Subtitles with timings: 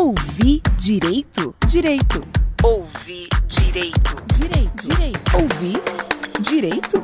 [0.00, 1.54] Ouvir direito?
[1.66, 2.22] Direito.
[2.62, 4.16] Ouvir direito.
[4.34, 4.88] Direito.
[4.88, 5.28] Direito.
[5.36, 5.82] Ouvir
[6.40, 7.02] direito?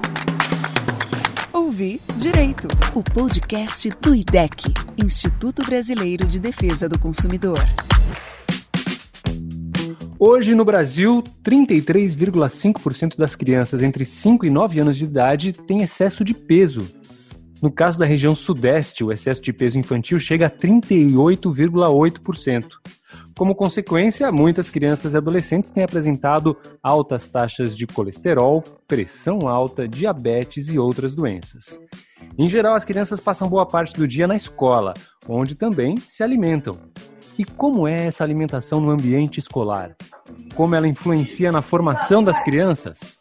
[1.53, 2.69] Ouvir direito.
[2.95, 7.59] O podcast do IDEC, Instituto Brasileiro de Defesa do Consumidor.
[10.19, 16.25] Hoje no Brasil, 33,5% das crianças entre 5 e 9 anos de idade têm excesso
[16.25, 16.89] de peso.
[17.63, 22.67] No caso da região sudeste, o excesso de peso infantil chega a 38,8%.
[23.37, 30.69] Como consequência, muitas crianças e adolescentes têm apresentado altas taxas de colesterol, pressão alta, diabetes
[30.69, 31.79] e outras doenças.
[32.39, 34.95] Em geral, as crianças passam boa parte do dia na escola,
[35.29, 36.75] onde também se alimentam.
[37.39, 39.95] E como é essa alimentação no ambiente escolar?
[40.55, 43.19] Como ela influencia na formação das crianças?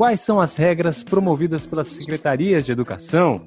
[0.00, 3.46] Quais são as regras promovidas pelas secretarias de educação?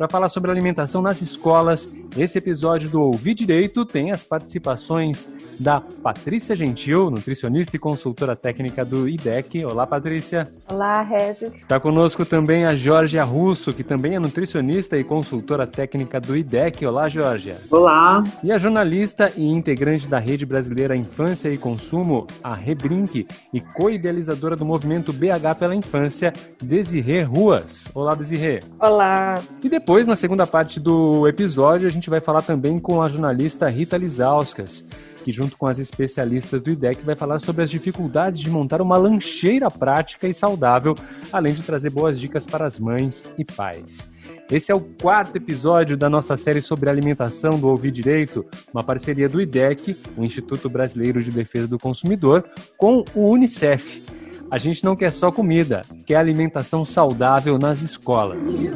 [0.00, 5.28] Para falar sobre alimentação nas escolas, esse episódio do Ouvir Direito tem as participações
[5.60, 9.62] da Patrícia Gentil, nutricionista e consultora técnica do IDEC.
[9.62, 10.44] Olá, Patrícia.
[10.70, 11.52] Olá, Regis.
[11.54, 16.86] Está conosco também a Georgia Russo, que também é nutricionista e consultora técnica do IDEC.
[16.86, 17.58] Olá, Georgia.
[17.70, 18.24] Olá.
[18.42, 24.56] E a jornalista e integrante da Rede Brasileira Infância e Consumo, a Rebrink, e co-idealizadora
[24.56, 27.84] do movimento BH pela Infância, Desirê Ruas.
[27.94, 28.60] Olá, Desirê.
[28.80, 29.34] Olá.
[29.62, 33.08] E depois depois, na segunda parte do episódio, a gente vai falar também com a
[33.08, 34.86] jornalista Rita Lizauskas,
[35.24, 38.96] que junto com as especialistas do IDEC vai falar sobre as dificuldades de montar uma
[38.96, 40.94] lancheira prática e saudável,
[41.32, 44.08] além de trazer boas dicas para as mães e pais.
[44.48, 49.28] Esse é o quarto episódio da nossa série sobre alimentação do Ouvir Direito, uma parceria
[49.28, 54.06] do IDEC, o Instituto Brasileiro de Defesa do Consumidor, com o Unicef.
[54.48, 58.70] A gente não quer só comida, quer alimentação saudável nas escolas.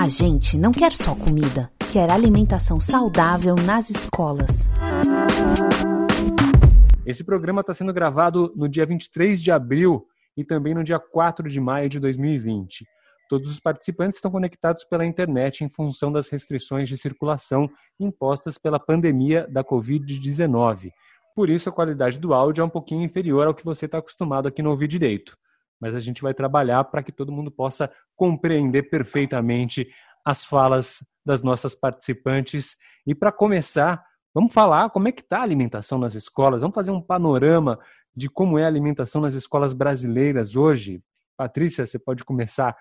[0.00, 4.70] A gente não quer só comida, quer alimentação saudável nas escolas.
[7.04, 11.46] Esse programa está sendo gravado no dia 23 de abril e também no dia 4
[11.50, 12.86] de maio de 2020.
[13.28, 17.68] Todos os participantes estão conectados pela internet em função das restrições de circulação
[18.00, 20.88] impostas pela pandemia da Covid-19.
[21.36, 24.48] Por isso, a qualidade do áudio é um pouquinho inferior ao que você está acostumado
[24.48, 25.36] aqui no Ouvir Direito
[25.80, 29.88] mas a gente vai trabalhar para que todo mundo possa compreender perfeitamente
[30.24, 32.76] as falas das nossas participantes.
[33.06, 34.04] E para começar,
[34.34, 36.60] vamos falar como é que está a alimentação nas escolas.
[36.60, 37.78] Vamos fazer um panorama
[38.14, 41.02] de como é a alimentação nas escolas brasileiras hoje.
[41.36, 42.76] Patrícia, você pode começar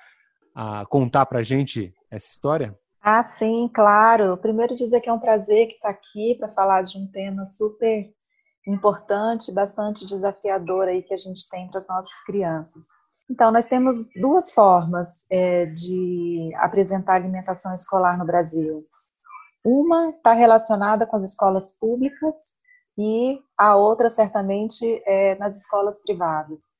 [0.54, 2.78] a contar para a gente essa história?
[3.02, 4.36] Ah, sim, claro.
[4.38, 8.12] Primeiro dizer que é um prazer que está aqui para falar de um tema super
[8.68, 12.88] importante, bastante desafiador aí que a gente tem para as nossas crianças.
[13.30, 18.86] Então, nós temos duas formas é, de apresentar alimentação escolar no Brasil.
[19.64, 22.58] Uma está relacionada com as escolas públicas
[22.98, 26.74] e a outra, certamente, é nas escolas privadas.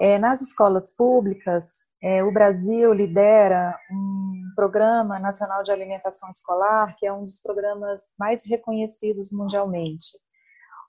[0.00, 7.06] É, nas escolas públicas, é, o Brasil lidera um programa nacional de alimentação escolar, que
[7.06, 10.25] é um dos programas mais reconhecidos mundialmente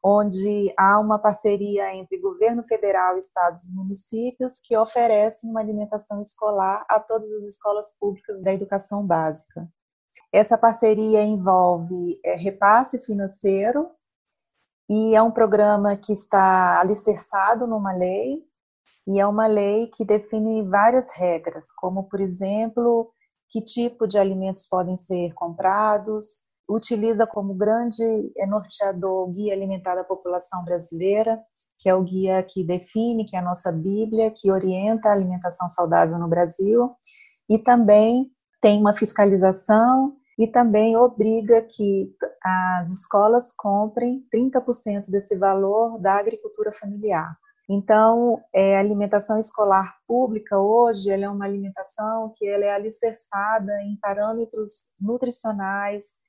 [0.09, 6.85] onde há uma parceria entre governo federal, estados e municípios que oferecem uma alimentação escolar
[6.87, 9.67] a todas as escolas públicas da educação básica.
[10.31, 13.89] Essa parceria envolve é, repasse financeiro
[14.89, 18.41] e é um programa que está alicerçado numa lei
[19.05, 23.11] e é uma lei que define várias regras, como por exemplo,
[23.49, 28.03] que tipo de alimentos podem ser comprados, utiliza como grande
[28.47, 31.39] norteador o Guia Alimentar da População Brasileira,
[31.79, 35.69] que é o guia que define, que é a nossa Bíblia, que orienta a alimentação
[35.69, 36.91] saudável no Brasil,
[37.49, 42.11] e também tem uma fiscalização e também obriga que
[42.43, 47.35] as escolas comprem 30% desse valor da agricultura familiar.
[47.69, 53.81] Então, é, a alimentação escolar pública hoje ela é uma alimentação que ela é alicerçada
[53.81, 56.19] em parâmetros nutricionais,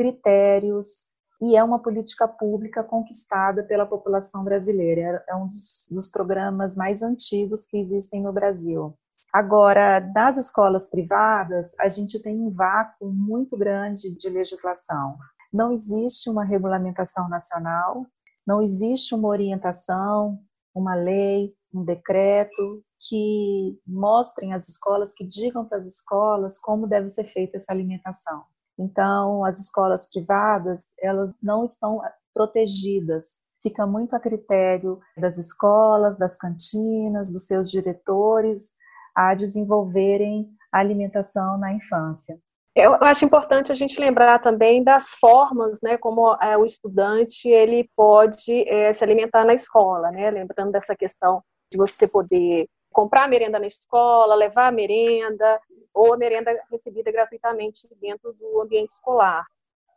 [0.00, 1.10] critérios,
[1.42, 5.22] e é uma política pública conquistada pela população brasileira.
[5.28, 8.96] É um dos, dos programas mais antigos que existem no Brasil.
[9.30, 15.18] Agora, nas escolas privadas, a gente tem um vácuo muito grande de legislação.
[15.52, 18.06] Não existe uma regulamentação nacional,
[18.46, 20.38] não existe uma orientação,
[20.74, 27.10] uma lei, um decreto que mostrem às escolas, que digam para as escolas como deve
[27.10, 28.44] ser feita essa alimentação.
[28.80, 32.00] Então, as escolas privadas, elas não estão
[32.32, 33.40] protegidas.
[33.62, 38.72] Fica muito a critério das escolas, das cantinas, dos seus diretores
[39.14, 42.38] a desenvolverem a alimentação na infância.
[42.74, 47.90] Eu acho importante a gente lembrar também das formas, né, como é, o estudante ele
[47.94, 53.28] pode é, se alimentar na escola, né, lembrando dessa questão de você poder comprar a
[53.28, 55.60] merenda na escola, levar a merenda
[55.92, 59.44] ou a merenda recebida gratuitamente dentro do ambiente escolar.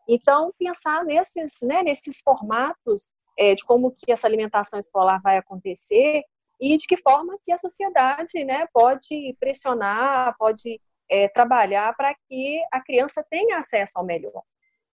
[0.07, 6.23] Então, pensar nesses, né, nesses formatos é, de como que essa alimentação escolar vai acontecer
[6.59, 10.79] e de que forma que a sociedade né, pode pressionar, pode
[11.09, 14.43] é, trabalhar para que a criança tenha acesso ao melhor.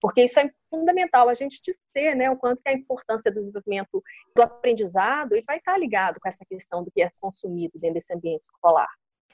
[0.00, 4.02] Porque isso é fundamental, a gente dizer né, o quanto que a importância do desenvolvimento
[4.34, 8.14] do aprendizado ele vai estar ligado com essa questão do que é consumido dentro desse
[8.14, 8.88] ambiente escolar.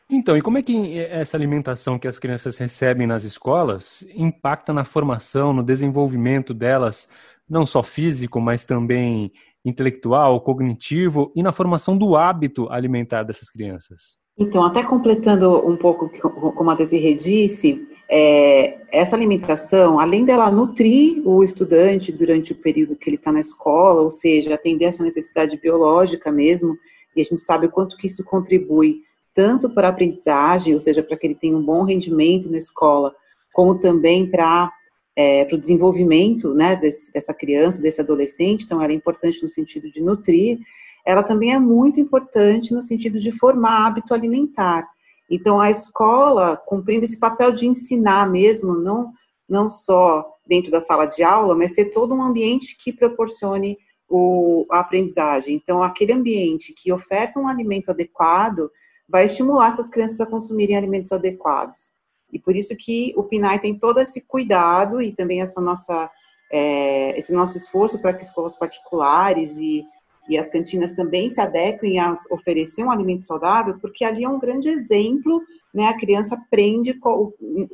[0.09, 4.85] Então, e como é que essa alimentação que as crianças recebem nas escolas impacta na
[4.85, 7.09] formação, no desenvolvimento delas,
[7.49, 9.33] não só físico, mas também
[9.65, 14.19] intelectual, cognitivo e na formação do hábito alimentar dessas crianças?
[14.37, 16.11] Então, até completando um pouco
[16.55, 17.81] como a Desirê disse,
[18.17, 23.41] é, essa alimentação, além dela nutrir o estudante durante o período que ele está na
[23.41, 26.79] escola, ou seja, atender essa necessidade biológica mesmo,
[27.17, 29.01] e a gente sabe o quanto que isso contribui
[29.35, 33.13] tanto para a aprendizagem, ou seja, para que ele tenha um bom rendimento na escola,
[33.53, 34.71] como também para
[35.17, 39.91] é, o desenvolvimento né, desse, dessa criança, desse adolescente, então ela é importante no sentido
[39.91, 40.61] de nutrir,
[41.05, 44.89] ela também é muito importante no sentido de formar hábito alimentar.
[45.35, 49.13] Então, a escola, cumprindo esse papel de ensinar mesmo, não,
[49.49, 53.77] não só dentro da sala de aula, mas ter todo um ambiente que proporcione
[54.09, 55.57] o, a aprendizagem.
[55.57, 58.71] Então, aquele ambiente que oferta um alimento adequado
[59.09, 61.91] vai estimular essas crianças a consumirem alimentos adequados.
[62.33, 66.09] E por isso que o PNAE tem todo esse cuidado e também essa nossa,
[66.53, 69.85] é, esse nosso esforço para que escolas particulares e
[70.29, 74.39] e as cantinas também se adequem a oferecer um alimento saudável, porque ali é um
[74.39, 75.43] grande exemplo,
[75.73, 75.87] né?
[75.87, 76.99] A criança aprende,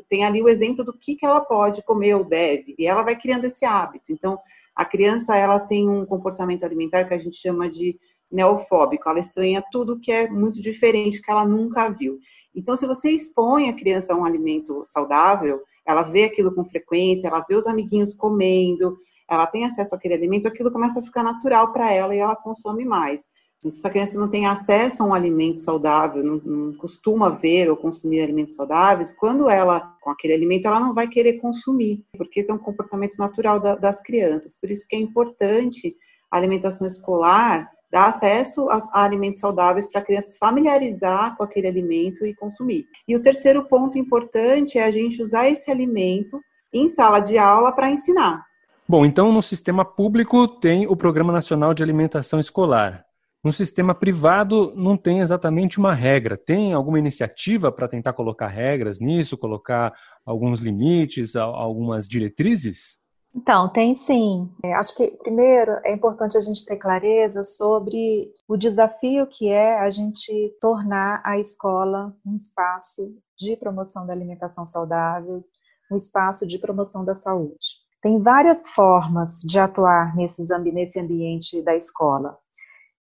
[0.09, 3.17] tem ali o exemplo do que, que ela pode comer ou deve, e ela vai
[3.17, 4.13] criando esse hábito.
[4.13, 4.39] Então,
[4.75, 7.99] a criança, ela tem um comportamento alimentar que a gente chama de
[8.31, 12.19] neofóbico, ela estranha tudo que é muito diferente, que ela nunca viu.
[12.55, 17.29] Então, se você expõe a criança a um alimento saudável, ela vê aquilo com frequência,
[17.29, 18.97] ela vê os amiguinhos comendo,
[19.31, 22.85] ela tem acesso àquele alimento, aquilo começa a ficar natural para ela e ela consome
[22.85, 23.23] mais.
[23.63, 27.77] Se essa criança não tem acesso a um alimento saudável, não, não, costuma ver ou
[27.77, 32.51] consumir alimentos saudáveis, quando ela, com aquele alimento, ela não vai querer consumir, porque esse
[32.51, 34.57] é um comportamento natural da, das crianças.
[34.59, 35.95] Por isso que é importante
[36.31, 41.43] a alimentação escolar dar acesso a, a alimentos saudáveis para a criança se familiarizar com
[41.43, 42.87] aquele alimento e consumir.
[43.07, 46.41] E o terceiro ponto importante é a gente usar esse alimento
[46.73, 48.47] em sala de aula para ensinar.
[48.91, 53.07] Bom, então no sistema público tem o Programa Nacional de Alimentação Escolar.
[53.45, 56.37] No sistema privado não tem exatamente uma regra.
[56.37, 59.95] Tem alguma iniciativa para tentar colocar regras nisso, colocar
[60.27, 62.99] alguns limites, algumas diretrizes?
[63.33, 64.51] Então, tem sim.
[64.77, 69.89] Acho que, primeiro, é importante a gente ter clareza sobre o desafio que é a
[69.89, 75.45] gente tornar a escola um espaço de promoção da alimentação saudável,
[75.93, 77.80] um espaço de promoção da saúde.
[78.03, 82.39] Tem várias formas de atuar nesses, nesse ambiente da escola.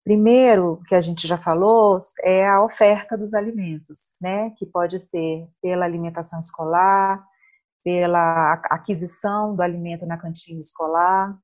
[0.04, 4.50] Primeiro, que a gente já falou, é a oferta dos alimentos, né?
[4.56, 7.24] Que pode ser pela alimentação escolar,
[7.82, 11.38] pela aquisição do alimento na cantina escolar,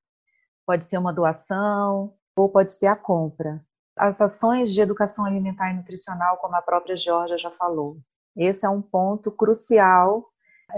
[0.66, 3.64] pode ser uma doação ou pode ser a compra.
[3.96, 7.96] As ações de educação alimentar e nutricional, como a própria Georgia já falou.
[8.36, 10.26] Esse é um ponto crucial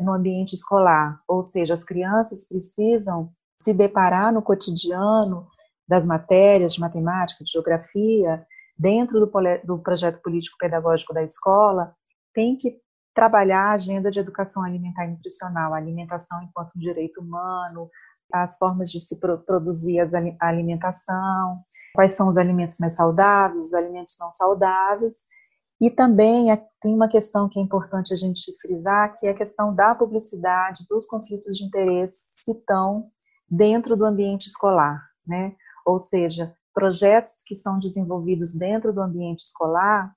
[0.01, 5.49] no ambiente escolar, ou seja, as crianças precisam se deparar no cotidiano
[5.89, 8.47] das matérias de matemática, de geografia,
[8.79, 9.33] dentro do,
[9.65, 11.95] do projeto político-pedagógico da escola,
[12.33, 12.79] tem que
[13.15, 17.91] trabalhar a agenda de educação alimentar e nutricional, a alimentação enquanto um direito humano,
[18.33, 21.63] as formas de se produzir a alimentação,
[21.95, 25.25] quais são os alimentos mais saudáveis, os alimentos não saudáveis,
[25.81, 29.37] e também é, tem uma questão que é importante a gente frisar, que é a
[29.37, 33.11] questão da publicidade, dos conflitos de interesse que estão
[33.49, 35.55] dentro do ambiente escolar, né?
[35.87, 40.15] Ou seja, projetos que são desenvolvidos dentro do ambiente escolar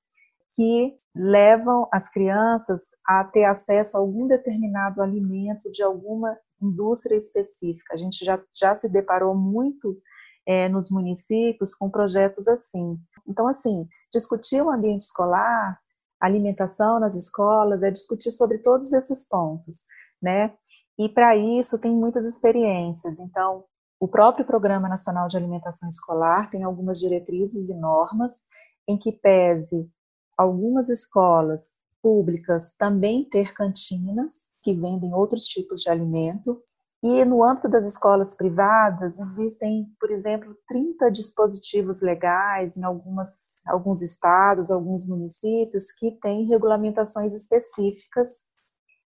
[0.55, 7.93] que levam as crianças a ter acesso a algum determinado alimento de alguma indústria específica.
[7.93, 9.97] A gente já, já se deparou muito
[10.45, 12.97] é, nos municípios com projetos assim.
[13.27, 15.79] Então, assim, discutir o ambiente escolar,
[16.19, 19.85] alimentação nas escolas, é discutir sobre todos esses pontos,
[20.21, 20.53] né?
[20.97, 23.19] E para isso tem muitas experiências.
[23.19, 23.65] Então,
[23.99, 28.41] o próprio Programa Nacional de Alimentação Escolar tem algumas diretrizes e normas
[28.87, 29.89] em que pese
[30.37, 36.61] algumas escolas públicas também ter cantinas que vendem outros tipos de alimento.
[37.03, 44.03] E no âmbito das escolas privadas, existem, por exemplo, 30 dispositivos legais em algumas, alguns
[44.03, 48.41] estados, alguns municípios, que têm regulamentações específicas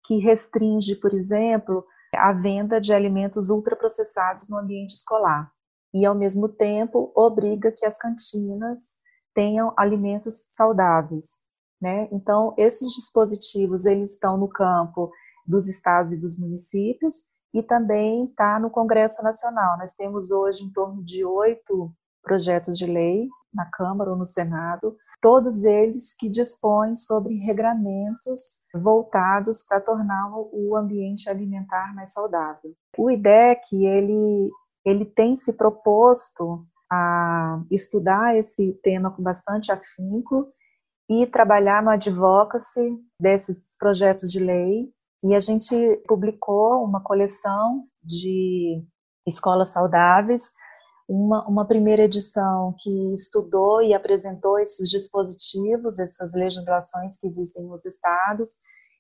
[0.05, 1.85] que restringe, por exemplo,
[2.17, 5.53] a venda de alimentos ultraprocessados no ambiente escolar.
[5.95, 8.99] E, ao mesmo tempo, obriga que as cantinas
[9.33, 11.45] tenham alimentos saudáveis.
[11.81, 12.09] Né?
[12.11, 15.13] Então, esses dispositivos eles estão no campo
[15.47, 19.79] dos estados e dos municípios e também está no Congresso Nacional.
[19.79, 24.97] Nós temos hoje em torno de oito projetos de lei na Câmara ou no Senado,
[25.21, 32.75] todos eles que dispõem sobre regramentos voltados para tornar o ambiente alimentar mais saudável.
[32.99, 34.51] O IDEC, ele,
[34.85, 40.49] ele tem se proposto a estudar esse tema com bastante afinco
[41.09, 44.93] e trabalhar no advocacy desses projetos de lei.
[45.25, 45.75] E a gente
[46.07, 48.85] publicou uma coleção de
[49.27, 50.51] escolas saudáveis,
[51.09, 57.87] uma, uma primeira edição que estudou e apresentou esses dispositivos, essas legislações que existem nos
[57.87, 58.51] estados,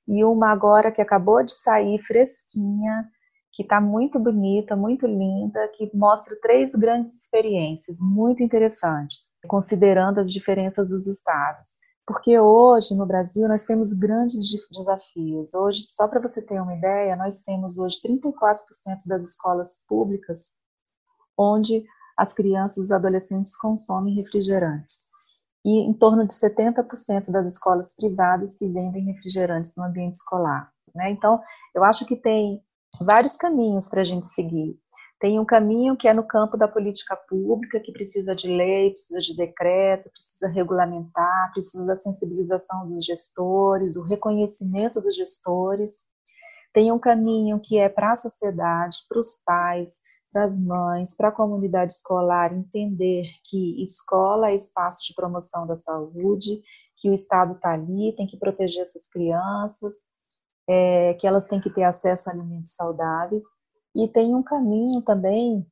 [0.09, 3.07] e uma agora que acabou de sair fresquinha,
[3.52, 10.33] que está muito bonita, muito linda, que mostra três grandes experiências muito interessantes, considerando as
[10.33, 11.84] diferenças dos estados.
[12.06, 15.54] Porque hoje no Brasil nós temos grandes desafios.
[15.54, 18.58] Hoje, só para você ter uma ideia, nós temos hoje 34%
[19.06, 20.52] das escolas públicas
[21.37, 21.84] onde
[22.16, 25.08] as crianças e os adolescentes consomem refrigerantes.
[25.64, 30.70] E em torno de 70% das escolas privadas que vendem refrigerantes no ambiente escolar.
[30.94, 31.11] Né?
[31.11, 31.40] Então,
[31.75, 32.62] eu acho que tem
[33.00, 34.78] vários caminhos para a gente seguir.
[35.21, 39.21] Tem um caminho que é no campo da política pública, que precisa de lei, precisa
[39.21, 46.04] de decreto, precisa regulamentar, precisa da sensibilização dos gestores, o reconhecimento dos gestores.
[46.73, 50.02] Tem um caminho que é para a sociedade, para os pais,
[50.35, 55.76] para as mães, para a comunidade escolar entender que escola é espaço de promoção da
[55.76, 56.61] saúde,
[56.97, 59.94] que o Estado está ali, tem que proteger essas crianças,
[60.68, 63.44] é, que elas têm que ter acesso a alimentos saudáveis.
[63.95, 65.67] E tem um caminho também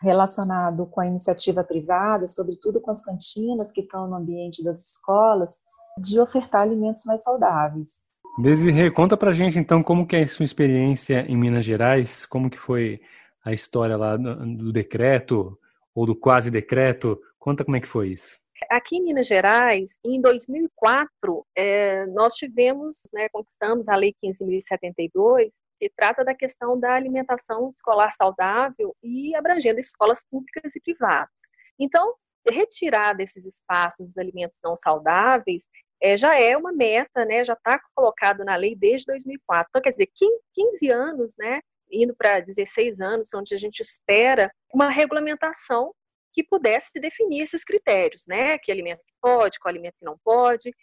[0.00, 5.60] relacionado com a iniciativa privada, sobretudo com as cantinas que estão no ambiente das escolas,
[5.98, 8.04] de ofertar alimentos mais saudáveis.
[8.38, 12.50] Desirê, conta pra gente então como que é a sua experiência em Minas Gerais, como
[12.50, 13.00] que foi
[13.44, 15.56] a história lá do decreto
[15.94, 17.16] ou do quase decreto.
[17.38, 18.36] Conta como é que foi isso.
[18.70, 25.90] Aqui em Minas Gerais, em 2004, é, nós tivemos, né, conquistamos a Lei 15.072, que
[25.90, 31.34] trata da questão da alimentação escolar saudável e abrangendo escolas públicas e privadas.
[31.78, 32.14] Então,
[32.48, 35.66] retirar desses espaços os alimentos não saudáveis
[36.00, 39.66] é, já é uma meta, né, já está colocado na lei desde 2004.
[39.70, 40.10] Então, quer dizer,
[40.54, 45.92] 15 anos, né, indo para 16 anos, onde a gente espera uma regulamentação
[46.34, 48.58] que pudesse definir esses critérios, né?
[48.58, 50.74] Que alimento pode, qual alimento não pode.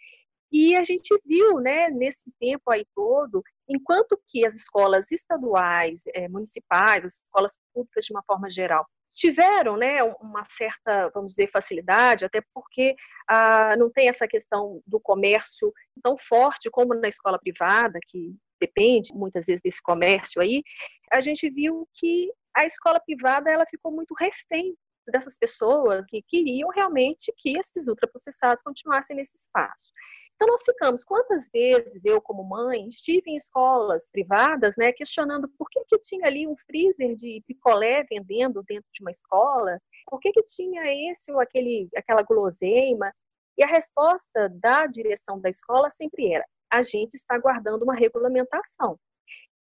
[0.50, 6.28] E a gente viu, né, nesse tempo aí todo, enquanto que as escolas estaduais, é,
[6.28, 12.26] municipais, as escolas públicas de uma forma geral, tiveram, né, uma certa, vamos dizer, facilidade,
[12.26, 12.94] até porque
[13.28, 19.12] ah, não tem essa questão do comércio tão forte como na escola privada, que depende
[19.14, 20.62] muitas vezes desse comércio aí,
[21.10, 24.74] a gente viu que a escola privada ela ficou muito refém
[25.10, 29.92] dessas pessoas que queriam realmente que esses ultraprocessados continuassem nesse espaço.
[30.34, 35.68] Então nós ficamos, quantas vezes eu como mãe estive em escolas privadas, né, questionando por
[35.70, 40.32] que que tinha ali um freezer de picolé vendendo dentro de uma escola, por que
[40.32, 40.82] que tinha
[41.12, 43.12] esse ou aquele aquela guloseima,
[43.56, 48.98] e a resposta da direção da escola sempre era: a gente está aguardando uma regulamentação.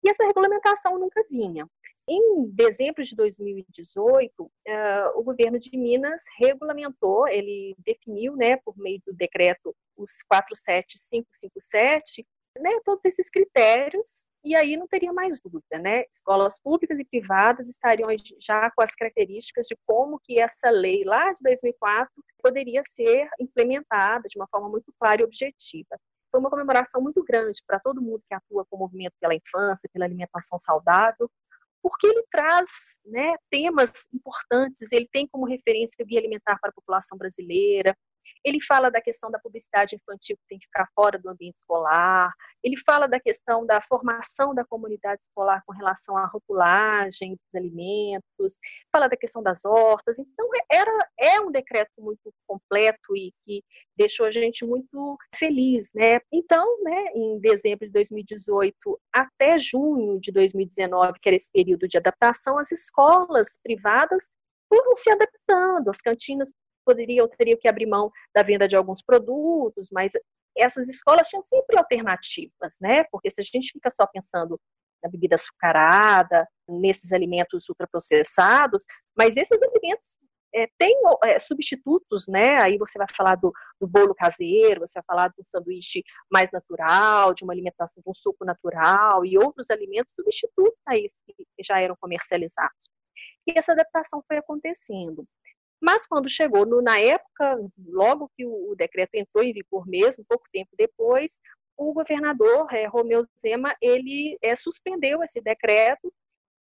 [0.03, 1.67] E essa regulamentação nunca vinha.
[2.11, 8.75] Em dezembro de 2018, uh, eh, o governo de Minas regulamentou, ele definiu, né, por
[8.75, 12.25] meio do decreto os 47557,
[12.57, 16.05] né, todos esses critérios, e aí não teria mais dúvida, né?
[16.09, 21.31] Escolas públicas e privadas estariam já com as características de como que essa lei lá
[21.33, 22.11] de 2004
[22.41, 25.95] poderia ser implementada de uma forma muito clara e objetiva
[26.31, 29.89] foi uma comemoração muito grande para todo mundo que atua com o movimento pela infância,
[29.91, 31.29] pela alimentação saudável,
[31.81, 32.69] porque ele traz
[33.05, 37.95] né, temas importantes, ele tem como referência o Guia Alimentar para a População Brasileira,
[38.43, 42.33] ele fala da questão da publicidade infantil que tem que ficar fora do ambiente escolar,
[42.63, 48.57] ele fala da questão da formação da comunidade escolar com relação à rotulagem dos alimentos,
[48.91, 50.19] fala da questão das hortas.
[50.19, 53.63] Então, era, é um decreto muito completo e que
[53.97, 56.19] deixou a gente muito feliz, né?
[56.31, 61.97] Então, né, em dezembro de 2018 até junho de 2019, que era esse período de
[61.97, 64.27] adaptação, as escolas privadas
[64.69, 66.49] foram se adaptando, as cantinas
[66.89, 70.11] poderiam teriam que abrir mão da venda de alguns produtos, mas
[70.57, 73.03] essas escolas tinham sempre alternativas, né?
[73.11, 74.59] Porque se a gente fica só pensando
[75.03, 78.83] na bebida açucarada, nesses alimentos ultraprocessados,
[79.15, 80.17] mas esses alimentos
[80.53, 82.59] é, têm é, substitutos, né?
[82.61, 87.35] Aí você vai falar do, do, bolo caseiro, você vai falar do sanduíche mais natural,
[87.35, 91.95] de uma alimentação com suco natural e outros alimentos substitutos a esses que já eram
[91.95, 92.89] comercializados.
[93.47, 95.25] E essa adaptação foi acontecendo.
[95.81, 97.57] Mas quando chegou no, na época,
[97.87, 101.39] logo que o, o, decreto entrou em vigor mesmo, pouco tempo depois,
[101.77, 106.13] o governador é, Romeu Zema ele é, suspendeu esse decreto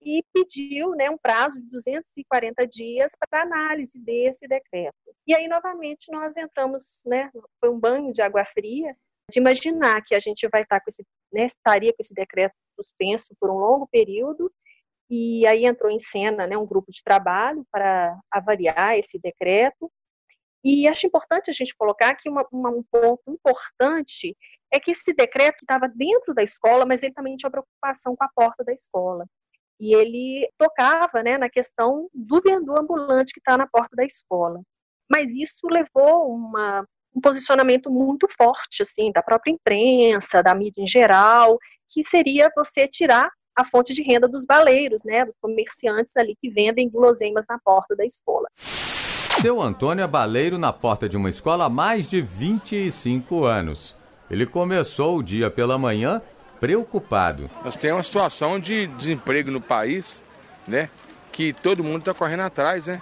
[0.01, 4.95] e pediu né, um prazo de 240 dias para análise desse decreto.
[5.25, 8.95] E aí, novamente, nós entramos, né, foi um banho de água fria,
[9.31, 11.03] de imaginar que a gente vai estar com esse,
[11.34, 14.51] né, estaria com esse decreto suspenso por um longo período
[15.09, 19.91] e aí entrou em cena né, um grupo de trabalho para avaliar esse decreto.
[20.63, 24.35] E acho importante a gente colocar que uma, uma, um ponto importante
[24.74, 28.29] é que esse decreto estava dentro da escola, mas ele também tinha preocupação com a
[28.35, 29.25] porta da escola.
[29.79, 34.62] E ele tocava né, na questão do vendedor ambulante que está na porta da escola.
[35.09, 36.83] Mas isso levou uma,
[37.15, 42.88] um posicionamento muito forte assim da própria imprensa, da mídia em geral, que seria você
[42.88, 47.57] tirar a fonte de renda dos baleiros, né, dos comerciantes ali que vendem guloseimas na
[47.57, 48.47] porta da escola.
[48.57, 53.95] Seu Antônio é baleiro na porta de uma escola há mais de 25 anos.
[54.29, 56.21] Ele começou o dia pela manhã
[56.59, 57.50] preocupado.
[57.63, 60.24] Nós temos uma situação de desemprego no país,
[60.67, 60.89] né?
[61.31, 63.01] Que todo mundo está correndo atrás, né?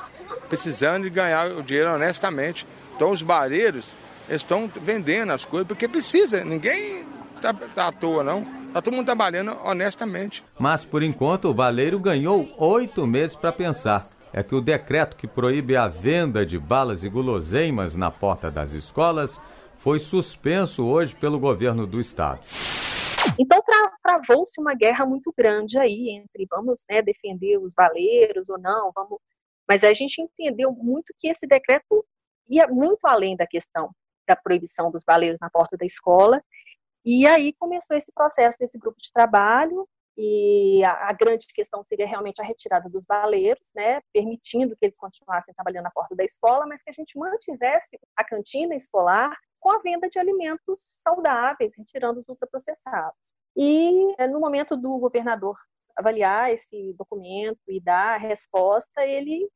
[0.50, 2.68] Precisando de ganhar o dinheiro honestamente.
[2.96, 3.96] Então os baleiros
[4.30, 6.44] estão vendendo as coisas porque precisa.
[6.44, 7.06] Ninguém
[7.36, 8.63] está tá à toa, não.
[8.74, 10.44] Está todo mundo trabalhando honestamente.
[10.58, 14.04] Mas, por enquanto, o baleiro ganhou oito meses para pensar.
[14.34, 18.72] É que o decreto que proíbe a venda de balas e guloseimas na porta das
[18.72, 19.40] escolas
[19.76, 22.40] foi suspenso hoje pelo governo do estado.
[23.38, 23.62] Então
[24.02, 29.20] travou-se uma guerra muito grande aí entre vamos né, defender os baleiros ou não, vamos.
[29.70, 32.04] Mas a gente entendeu muito que esse decreto
[32.50, 33.92] ia muito além da questão
[34.28, 36.42] da proibição dos baleiros na porta da escola
[37.06, 42.06] e aí começou esse processo desse grupo de trabalho, e a, a, grande questão seria
[42.06, 46.68] realmente a retirada dos baleiros, né, permitindo que eles continuassem trabalhando na porta da escola,
[46.68, 52.20] mas que a gente mantivesse a cantina escolar com a venda de alimentos saudáveis, retirando
[52.20, 53.34] os ultraprocessados.
[53.56, 55.58] E é, no momento do governador
[55.96, 59.50] avaliar esse documento e dar a resposta, ele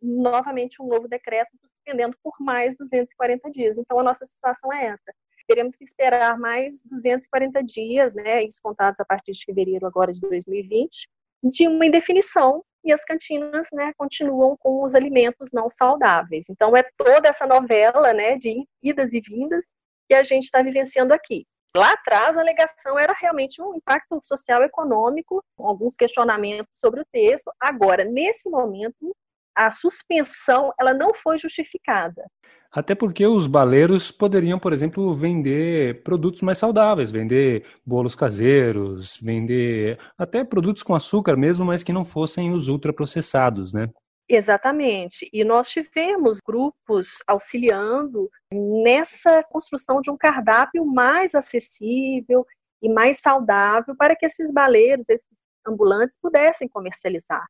[0.00, 3.78] novamente um novo decreto suspendendo por mais 240 dias.
[3.78, 5.12] Então a nossa situação é essa
[5.50, 10.20] teremos que esperar mais 240 dias, né, isso contados a partir de fevereiro agora de
[10.20, 11.08] 2020,
[11.42, 16.48] de uma indefinição e as cantinas, né, continuam com os alimentos não saudáveis.
[16.48, 19.64] Então é toda essa novela, né, de idas e vindas
[20.08, 21.44] que a gente está vivenciando aqui.
[21.76, 27.50] Lá atrás, a alegação era realmente um impacto social econômico, alguns questionamentos sobre o texto.
[27.60, 29.14] Agora, nesse momento,
[29.54, 32.24] a suspensão ela não foi justificada.
[32.72, 39.98] Até porque os baleiros poderiam, por exemplo, vender produtos mais saudáveis, vender bolos caseiros, vender
[40.16, 43.88] até produtos com açúcar mesmo, mas que não fossem os ultraprocessados, né?
[44.28, 45.28] Exatamente.
[45.32, 52.46] E nós tivemos grupos auxiliando nessa construção de um cardápio mais acessível
[52.80, 55.26] e mais saudável para que esses baleiros, esses
[55.66, 57.44] ambulantes pudessem comercializar.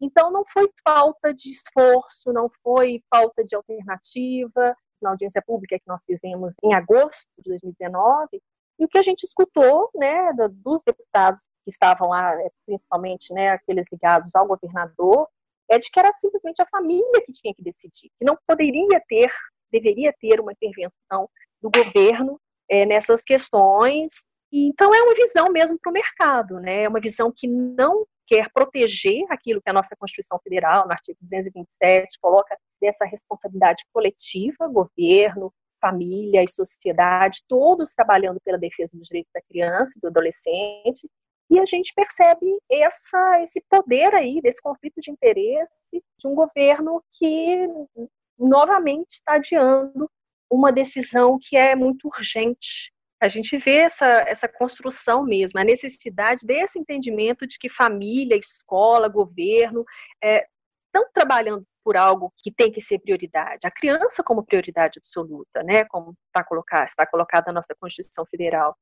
[0.00, 4.74] Então, não foi falta de esforço, não foi falta de alternativa.
[5.02, 8.40] Na audiência pública que nós fizemos em agosto de 2019,
[8.80, 13.50] e o que a gente escutou, né, dos deputados que estavam lá, é, principalmente, né,
[13.50, 15.28] aqueles ligados ao governador,
[15.70, 19.30] é de que era simplesmente a família que tinha que decidir, que não poderia ter,
[19.70, 21.28] deveria ter uma intervenção
[21.60, 24.24] do governo é, nessas questões.
[24.50, 26.84] Então é uma visão mesmo para o mercado, né?
[26.84, 31.18] É uma visão que não quer proteger aquilo que a nossa Constituição Federal, no artigo
[31.20, 39.32] 227, coloca dessa responsabilidade coletiva, governo, família e sociedade, todos trabalhando pela defesa dos direitos
[39.34, 41.10] da criança e do adolescente,
[41.50, 47.02] e a gente percebe essa, esse poder aí, desse conflito de interesse de um governo
[47.18, 47.66] que
[48.38, 50.08] novamente está adiando
[50.48, 52.92] uma decisão que é muito urgente.
[53.20, 59.08] A gente vê essa, essa construção mesmo, a necessidade desse entendimento de que família, escola,
[59.08, 59.84] governo
[60.22, 60.46] é,
[60.80, 63.66] estão trabalhando por algo que tem que ser prioridade.
[63.66, 65.84] A criança como prioridade absoluta, né?
[65.86, 68.76] Como está colocado, está colocada na nossa Constituição Federal.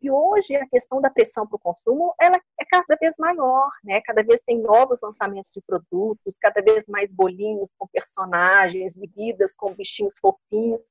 [0.00, 4.00] E hoje a questão da pressão para o consumo, ela é cada vez maior, né?
[4.04, 9.74] Cada vez tem novos lançamentos de produtos, cada vez mais bolinhos com personagens, bebidas com
[9.74, 10.82] bichinhos fofinhos.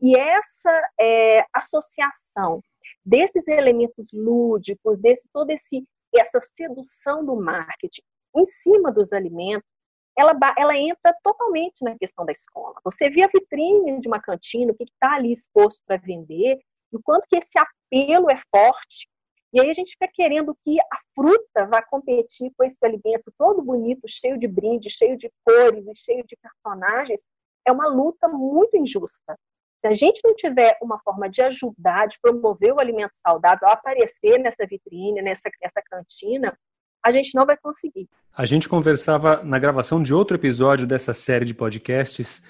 [0.00, 2.62] E essa é, associação
[3.04, 8.00] desses elementos lúdicos, desse todo esse essa sedução do marketing
[8.34, 9.68] em cima dos alimentos
[10.16, 12.74] ela, ela entra totalmente na questão da escola.
[12.84, 16.58] Você vê a vitrine de uma cantina, o que está ali exposto para vender,
[16.90, 19.06] o quanto que esse apelo é forte.
[19.52, 23.62] E aí a gente fica querendo que a fruta vá competir com esse alimento todo
[23.62, 27.20] bonito, cheio de brinde, cheio de cores e cheio de personagens.
[27.66, 29.38] É uma luta muito injusta.
[29.80, 34.38] Se a gente não tiver uma forma de ajudar, de promover o alimento saudável, aparecer
[34.38, 36.58] nessa vitrine, nessa, nessa cantina,
[37.04, 38.08] a gente não vai conseguir.
[38.36, 42.42] A gente conversava na gravação de outro episódio dessa série de podcasts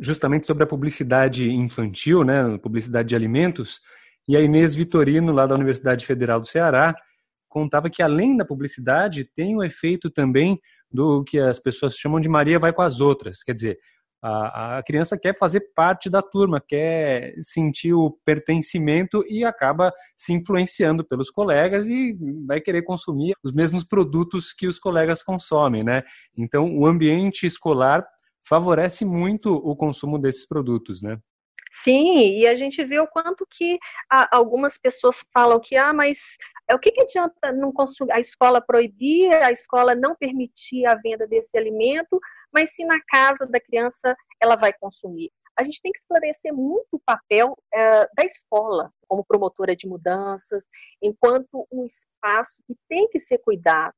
[0.00, 3.80] justamente sobre a publicidade infantil, né, publicidade de alimentos,
[4.26, 6.94] e a Inês Vitorino, lá da Universidade Federal do Ceará,
[7.48, 10.58] contava que além da publicidade tem o efeito também
[10.90, 13.78] do que as pessoas chamam de Maria vai com as outras, quer dizer,
[14.26, 21.04] a, criança quer fazer parte da turma, quer sentir o pertencimento e acaba se influenciando
[21.04, 26.02] pelos colegas e vai querer consumir os mesmos produtos que os colegas consomem, né?
[26.36, 28.06] Então, o ambiente escolar
[28.48, 31.18] favorece muito o consumo desses produtos, né?
[31.70, 33.78] Sim, e a gente vê o quanto que
[34.30, 36.36] algumas pessoas falam que, ah, mas
[36.70, 40.94] é o que, que adianta não consumir, a escola proibir, a escola não permitir a
[40.94, 42.18] venda desse alimento,
[42.54, 45.30] mas se na casa da criança ela vai consumir.
[45.56, 50.64] A gente tem que esclarecer muito o papel é, da escola como promotora de mudanças,
[51.02, 53.94] enquanto um espaço que tem que ser cuidado,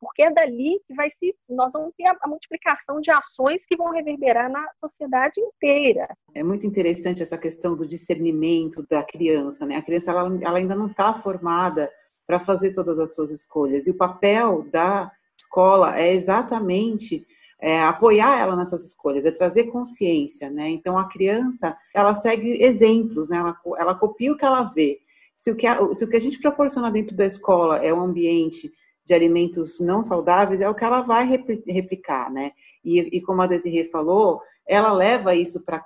[0.00, 3.92] porque é dali que vai se nós vamos ter a, multiplicação de ações que vão
[3.92, 6.08] reverberar na sociedade inteira.
[6.34, 9.76] É muito interessante essa questão do discernimento da criança, né?
[9.76, 11.90] A criança ela, ela ainda não está formada
[12.26, 17.26] para fazer todas as suas escolhas e o papel da escola é exatamente
[17.60, 20.68] é, apoiar ela nessas escolhas, é trazer consciência, né?
[20.68, 23.38] Então a criança ela segue exemplos, né?
[23.38, 25.00] Ela, ela copia o que ela vê.
[25.34, 28.00] Se o que, a, se o que a gente proporciona dentro da escola é um
[28.00, 28.72] ambiente
[29.04, 31.24] de alimentos não saudáveis, é o que ela vai
[31.66, 32.52] replicar, né?
[32.84, 35.84] E, e como a Desirê falou, ela leva isso para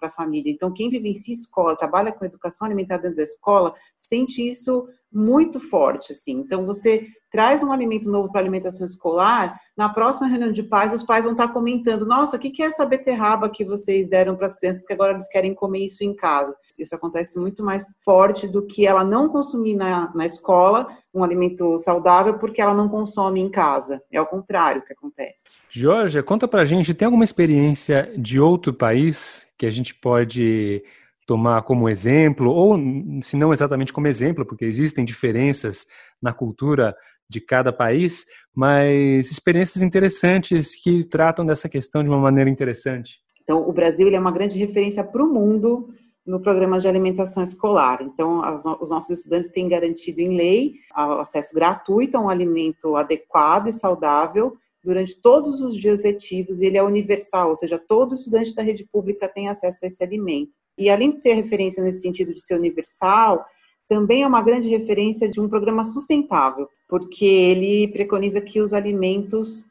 [0.00, 0.52] a família.
[0.52, 4.86] Então, quem vivencia escola, trabalha com educação alimentar dentro da escola, sente isso
[5.18, 6.38] muito forte, assim.
[6.38, 11.04] Então, você traz um alimento novo para alimentação escolar, na próxima reunião de pais, os
[11.04, 14.56] pais vão estar comentando: nossa, o que é essa beterraba que vocês deram para as
[14.56, 16.54] crianças que agora eles querem comer isso em casa?
[16.78, 21.78] Isso acontece muito mais forte do que ela não consumir na, na escola um alimento
[21.78, 24.00] saudável porque ela não consome em casa.
[24.12, 25.46] É o contrário que acontece.
[25.68, 30.82] Georgia, conta pra gente, tem alguma experiência de outro país que a gente pode
[31.28, 32.74] tomar como exemplo, ou
[33.20, 35.86] se não exatamente como exemplo, porque existem diferenças
[36.22, 36.96] na cultura
[37.28, 38.24] de cada país,
[38.56, 43.20] mas experiências interessantes que tratam dessa questão de uma maneira interessante.
[43.42, 45.90] Então, o Brasil é uma grande referência para o mundo
[46.24, 48.00] no programa de alimentação escolar.
[48.00, 53.68] Então, as, os nossos estudantes têm garantido em lei acesso gratuito a um alimento adequado
[53.68, 58.62] e saudável durante todos os dias letivos, ele é universal, ou seja, todo estudante da
[58.62, 60.52] rede pública tem acesso a esse alimento.
[60.78, 63.44] E além de ser referência nesse sentido de ser universal,
[63.88, 69.66] também é uma grande referência de um programa sustentável, porque ele preconiza que os alimentos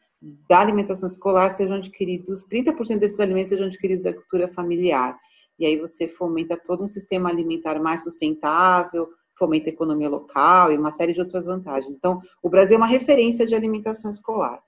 [0.50, 5.18] da alimentação escolar sejam adquiridos, 30% desses alimentos sejam adquiridos da cultura familiar.
[5.60, 10.78] E aí você fomenta todo um sistema alimentar mais sustentável, fomenta a economia local e
[10.78, 11.94] uma série de outras vantagens.
[11.94, 14.60] Então, o Brasil é uma referência de alimentação escolar.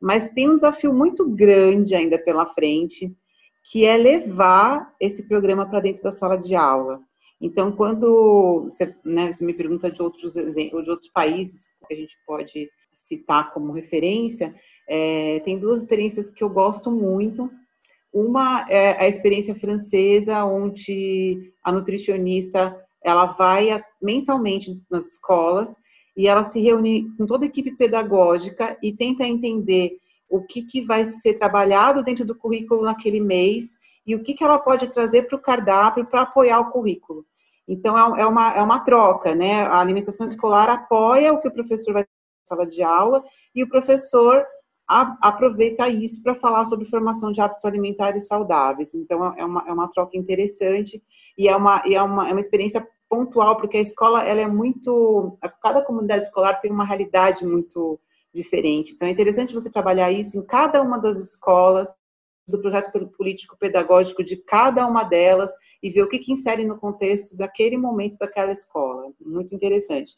[0.00, 3.12] Mas tem um desafio muito grande ainda pela frente,
[3.64, 7.00] que é levar esse programa para dentro da sala de aula.
[7.40, 11.96] Então, quando você, né, você, me pergunta de outros exemplos, de outros países que a
[11.96, 14.54] gente pode citar como referência,
[14.88, 17.50] é, tem duas experiências que eu gosto muito.
[18.12, 25.74] Uma é a experiência francesa, onde a nutricionista ela vai mensalmente nas escolas
[26.16, 29.98] e ela se reúne com toda a equipe pedagógica e tenta entender
[30.34, 34.42] o que, que vai ser trabalhado dentro do currículo naquele mês e o que, que
[34.42, 37.24] ela pode trazer para o cardápio para apoiar o currículo.
[37.68, 39.62] Então, é, é uma, é uma troca, né?
[39.62, 43.22] A alimentação escolar apoia o que o professor vai na sala de aula
[43.54, 44.44] e o professor
[44.88, 48.92] a, aproveita isso para falar sobre formação de hábitos alimentares saudáveis.
[48.92, 51.00] Então, é uma, é uma troca interessante
[51.38, 55.38] e é uma, é uma, é uma experiência pontual, porque a escola ela é muito.
[55.62, 58.00] Cada comunidade escolar tem uma realidade muito
[58.34, 58.92] diferente.
[58.92, 61.88] Então, é interessante você trabalhar isso em cada uma das escolas,
[62.46, 65.50] do projeto político-pedagógico de cada uma delas
[65.82, 69.10] e ver o que, que insere no contexto daquele momento daquela escola.
[69.20, 70.12] Muito interessante.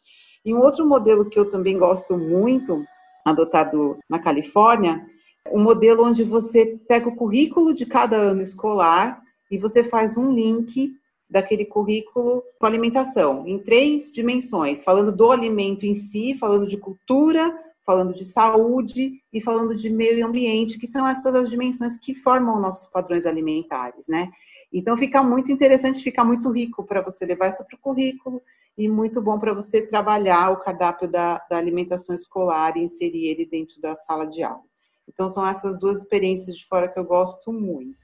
[0.45, 2.85] E um outro modelo que eu também gosto muito,
[3.25, 5.05] adotado na Califórnia,
[5.53, 10.33] um modelo onde você pega o currículo de cada ano escolar e você faz um
[10.33, 10.93] link
[11.29, 17.53] daquele currículo com alimentação, em três dimensões, falando do alimento em si, falando de cultura,
[17.87, 22.61] falando de saúde e falando de meio ambiente, que são essas as dimensões que formam
[22.61, 24.29] nossos padrões alimentares, né?
[24.73, 28.43] Então fica muito interessante, fica muito rico para você levar isso para o currículo
[28.77, 33.47] e muito bom para você trabalhar o cardápio da, da alimentação escolar e inserir ele
[33.47, 34.65] dentro da sala de aula.
[35.09, 37.97] Então são essas duas experiências de fora que eu gosto muito.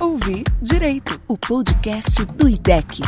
[0.00, 3.02] Ouvir Direito, o podcast do IDEC.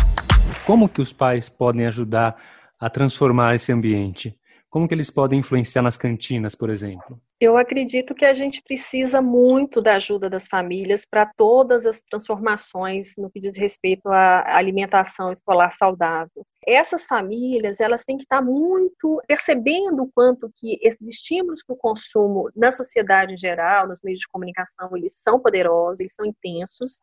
[0.65, 2.37] Como que os pais podem ajudar
[2.79, 4.39] a transformar esse ambiente?
[4.75, 7.17] Como que eles podem influenciar nas cantinas, por exemplo?
[7.41, 13.15] Eu acredito que a gente precisa muito da ajuda das famílias para todas as transformações
[13.17, 16.45] no que diz respeito à alimentação escolar saudável.
[16.67, 21.79] Essas famílias, elas têm que estar muito percebendo o quanto que esses estímulos para o
[21.79, 26.99] consumo na sociedade em geral, nos meios de comunicação, eles são poderosos, eles são intensos,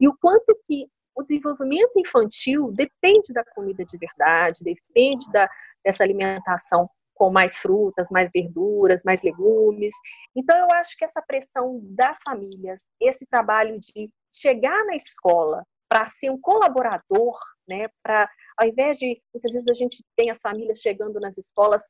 [0.00, 5.48] e o quanto que o desenvolvimento infantil depende da comida de verdade, depende da,
[5.84, 9.94] dessa alimentação com mais frutas, mais verduras, mais legumes.
[10.36, 16.06] Então, eu acho que essa pressão das famílias, esse trabalho de chegar na escola para
[16.06, 20.78] ser um colaborador, né, para ao invés de muitas vezes a gente tem as famílias
[20.78, 21.82] chegando nas escolas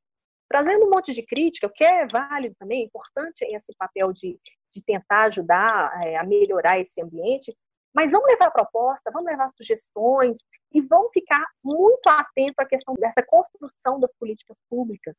[0.49, 4.39] trazendo um monte de crítica, o que é válido também, é importante esse papel de,
[4.73, 7.57] de tentar ajudar é, a melhorar esse ambiente,
[7.95, 10.39] mas vamos levar proposta, vamos levar sugestões
[10.73, 15.15] e vamos ficar muito atento à questão dessa construção das políticas públicas,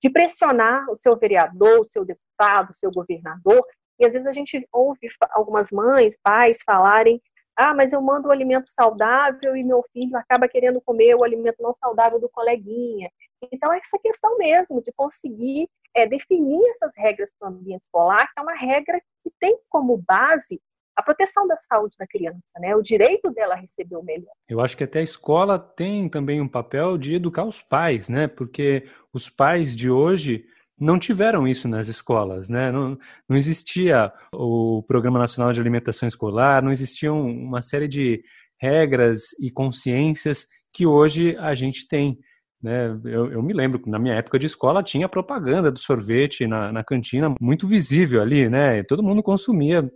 [0.00, 3.66] de pressionar o seu vereador, o seu deputado, o seu governador.
[3.98, 7.20] E às vezes a gente ouve algumas mães, pais falarem:
[7.56, 11.62] ah, mas eu mando o alimento saudável e meu filho acaba querendo comer o alimento
[11.62, 13.10] não saudável do coleguinha.
[13.52, 18.26] Então, é essa questão mesmo de conseguir é, definir essas regras para o ambiente escolar,
[18.32, 20.60] que é uma regra que tem como base
[20.96, 22.74] a proteção da saúde da criança, né?
[22.74, 24.32] O direito dela a receber o melhor.
[24.48, 28.28] Eu acho que até a escola tem também um papel de educar os pais, né?
[28.28, 30.44] Porque os pais de hoje
[30.78, 32.70] não tiveram isso nas escolas, né?
[32.70, 38.22] Não, não existia o Programa Nacional de Alimentação Escolar, não existiam uma série de
[38.60, 42.18] regras e consciências que hoje a gente tem.
[42.62, 42.98] Né?
[43.04, 46.72] Eu, eu, me lembro que na minha época de escola tinha propaganda do sorvete na,
[46.72, 48.82] na cantina muito visível ali, né?
[48.84, 49.88] Todo mundo consumia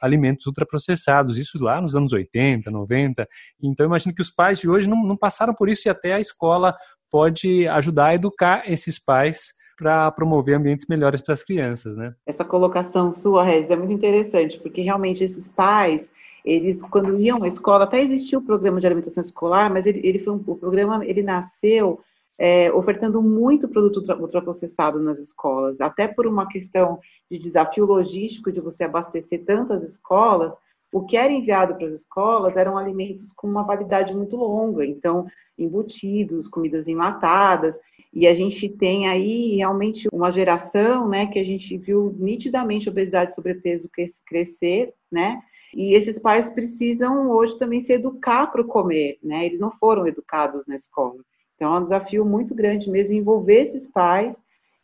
[0.00, 3.28] alimentos ultraprocessados, isso lá nos anos 80, 90.
[3.62, 6.20] Então, imagino que os pais de hoje não, não passaram por isso e até a
[6.20, 6.74] escola
[7.10, 12.14] pode ajudar a educar esses pais para promover ambientes melhores para as crianças, né?
[12.26, 16.10] Essa colocação sua, Regis, é muito interessante, porque realmente esses pais,
[16.44, 20.18] eles, quando iam à escola, até existia o programa de alimentação escolar, mas ele, ele
[20.20, 22.00] foi um, o programa, ele nasceu
[22.38, 26.98] é, ofertando muito produto ultraprocessado nas escolas, até por uma questão
[27.30, 30.56] de desafio logístico de você abastecer tantas escolas,
[30.92, 35.26] o que era enviado para as escolas eram alimentos com uma validade muito longa, então
[35.58, 37.78] embutidos, comidas enlatadas,
[38.12, 43.32] e a gente tem aí realmente uma geração, né, que a gente viu nitidamente obesidade
[43.32, 43.90] e sobrepeso
[44.24, 45.40] crescer, né,
[45.74, 50.64] e esses pais precisam hoje também se educar para comer, né, eles não foram educados
[50.66, 51.18] na escola.
[51.64, 54.36] Então, é um desafio muito grande mesmo envolver esses pais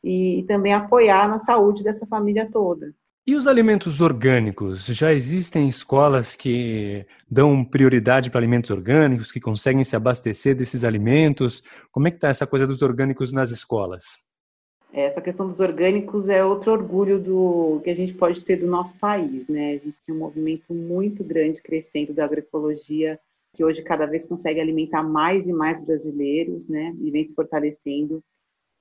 [0.03, 2.95] e, e também apoiar na saúde dessa família toda.
[3.27, 4.87] E os alimentos orgânicos?
[4.87, 11.63] Já existem escolas que dão prioridade para alimentos orgânicos, que conseguem se abastecer desses alimentos?
[11.93, 14.17] Como é que está essa coisa dos orgânicos nas escolas?
[14.91, 18.97] Essa questão dos orgânicos é outro orgulho do que a gente pode ter do nosso
[18.97, 19.73] país, né?
[19.73, 23.21] A gente tem um movimento muito grande crescendo da agroecologia
[23.53, 26.95] que hoje cada vez consegue alimentar mais e mais brasileiros, né?
[27.01, 28.23] E vem se fortalecendo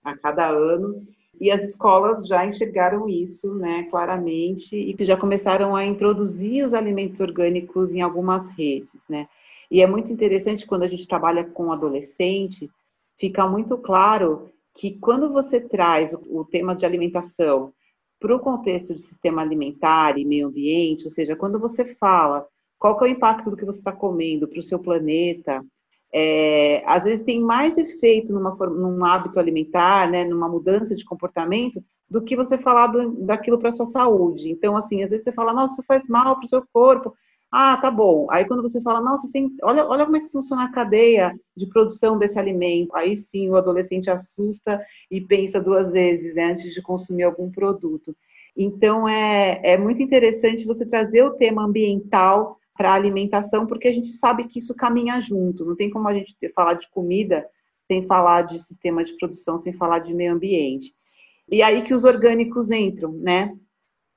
[0.03, 1.05] a cada ano.
[1.39, 7.19] E as escolas já enxergaram isso, né, claramente, e já começaram a introduzir os alimentos
[7.19, 9.27] orgânicos em algumas redes, né?
[9.71, 12.69] E é muito interessante quando a gente trabalha com adolescente,
[13.17, 17.71] fica muito claro que quando você traz o, tema de alimentação
[18.19, 22.45] para o contexto de sistema alimentar e meio ambiente, ou seja, quando você fala
[22.79, 25.63] qual que é o impacto do que você está comendo para o seu planeta.
[26.11, 31.83] É, às vezes tem mais efeito numa, num hábito alimentar, né, numa mudança de comportamento,
[32.09, 34.49] do que você falar do, daquilo para sua saúde.
[34.49, 37.13] Então, assim, às vezes você fala, nossa, isso faz mal para o seu corpo.
[37.51, 38.27] Ah, tá bom.
[38.29, 41.67] Aí quando você fala, nossa, assim, olha, olha como é que funciona a cadeia de
[41.67, 42.95] produção desse alimento.
[42.95, 48.15] Aí sim o adolescente assusta e pensa duas vezes né, antes de consumir algum produto.
[48.55, 54.07] Então é, é muito interessante você trazer o tema ambiental para alimentação, porque a gente
[54.07, 55.65] sabe que isso caminha junto.
[55.65, 57.45] Não tem como a gente falar de comida
[57.85, 60.93] sem falar de sistema de produção, sem falar de meio ambiente.
[61.51, 63.53] E aí que os orgânicos entram, né?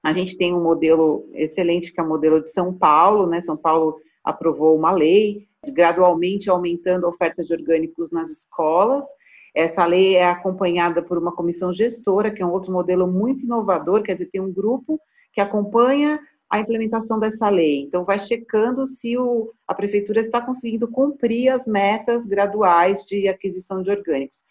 [0.01, 3.41] A gente tem um modelo excelente, que é o modelo de São Paulo, né?
[3.41, 9.05] São Paulo aprovou uma lei gradualmente aumentando a oferta de orgânicos nas escolas.
[9.53, 14.05] Essa lei é acompanhada por uma comissão gestora, que é um outro modelo muito inovador,
[14.05, 15.01] quer dizer, tem um grupo
[15.33, 16.21] que acompanha
[16.53, 17.81] a implementação dessa lei.
[17.81, 23.83] Então, vai checando se o, a prefeitura está conseguindo cumprir as metas graduais de aquisição
[23.83, 24.45] de orgânicos.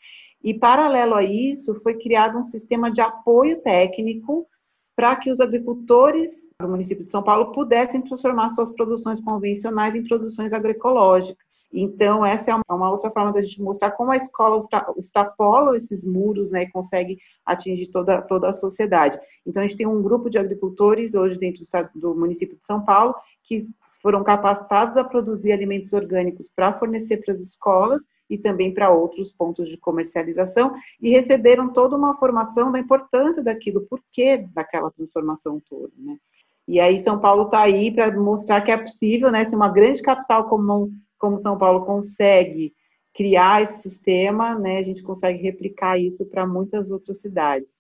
[0.44, 4.48] E, paralelo a isso, foi criado um sistema de apoio técnico
[4.96, 10.04] para que os agricultores do município de São Paulo pudessem transformar suas produções convencionais em
[10.04, 11.51] produções agroecológicas.
[11.74, 14.60] Então, essa é uma outra forma da gente mostrar como a escola
[14.98, 19.20] extrapola esses muros né, e consegue atingir toda, toda a sociedade.
[19.46, 21.64] Então, a gente tem um grupo de agricultores hoje dentro
[21.96, 23.68] do, do município de São Paulo que
[24.02, 29.32] foram capacitados a produzir alimentos orgânicos para fornecer para as escolas e também para outros
[29.32, 35.92] pontos de comercialização, e receberam toda uma formação da importância daquilo, porquê daquela transformação toda,
[35.98, 36.16] né?
[36.66, 39.44] E aí São Paulo está aí para mostrar que é possível, né?
[39.44, 40.90] Se uma grande capital como,
[41.22, 42.74] como São Paulo consegue
[43.14, 44.80] criar esse sistema, né?
[44.80, 47.76] A gente consegue replicar isso para muitas outras cidades.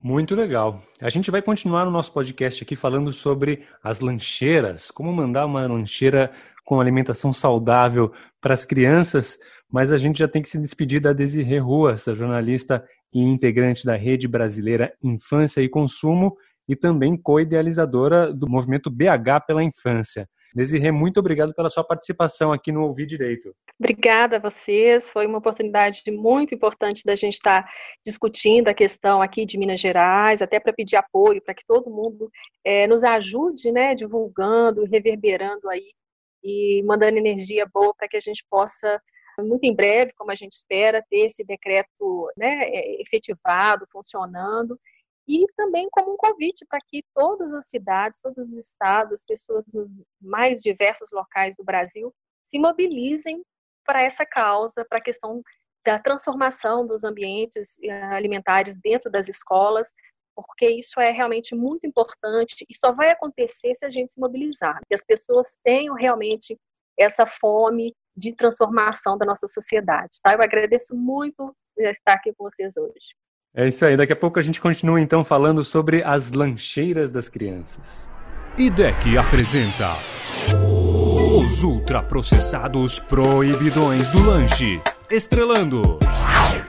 [0.00, 0.82] Muito legal.
[1.00, 5.66] A gente vai continuar no nosso podcast aqui falando sobre as lancheiras, como mandar uma
[5.66, 6.32] lancheira
[6.64, 9.38] com alimentação saudável para as crianças,
[9.70, 13.86] mas a gente já tem que se despedir da Desirê Ruas, a jornalista e integrante
[13.86, 16.36] da Rede Brasileira Infância e Consumo
[16.68, 20.28] e também co-idealizadora do movimento BH pela Infância.
[20.54, 23.54] Desirê, muito obrigado pela sua participação aqui no Ouvir Direito.
[23.78, 27.68] Obrigada a vocês, foi uma oportunidade muito importante da gente estar
[28.04, 32.30] discutindo a questão aqui de Minas Gerais, até para pedir apoio, para que todo mundo
[32.64, 35.92] é, nos ajude, né, divulgando, reverberando aí
[36.44, 39.00] e mandando energia boa para que a gente possa
[39.38, 44.78] muito em breve, como a gente espera, ter esse decreto né, é, efetivado, funcionando,
[45.26, 49.64] e também como um convite para que todas as cidades, todos os estados, as pessoas
[49.72, 49.88] nos
[50.20, 53.42] mais diversos locais do Brasil se mobilizem
[53.84, 55.42] para essa causa, para a questão
[55.84, 59.92] da transformação dos ambientes eh, alimentares dentro das escolas,
[60.34, 64.80] porque isso é realmente muito importante e só vai acontecer se a gente se mobilizar,
[64.86, 66.56] que as pessoas tenham realmente
[66.98, 70.18] essa fome de transformação da nossa sociedade.
[70.22, 70.34] Tá?
[70.34, 73.14] Eu agradeço muito estar aqui com vocês hoje.
[73.54, 73.96] É isso aí.
[73.96, 78.08] Daqui a pouco a gente continua então falando sobre as lancheiras das crianças.
[78.58, 79.90] IDEC apresenta
[81.34, 85.98] os ultraprocessados proibidões do lanche, estrelando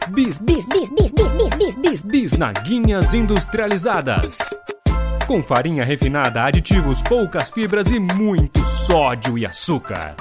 [0.10, 4.38] bis, bis, bis, bis, bis, bis, bis, bis, bisnaguinhas industrializadas.
[5.28, 10.15] Com farinha refinada, aditivos, poucas fibras e muito sódio e açúcar.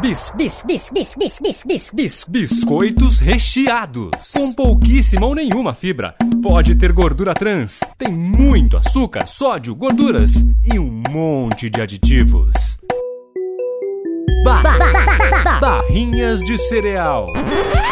[0.00, 4.10] Bis, bis, bis, bis, bis, bis, bis, bis, biscoitos recheados.
[4.32, 6.14] Com pouquíssima ou nenhuma fibra.
[6.40, 7.80] Pode ter gordura trans.
[7.98, 10.34] Tem muito açúcar, sódio, gorduras
[10.72, 12.78] e um monte de aditivos.
[14.44, 17.26] Ba ba ba barrinhas de cereal.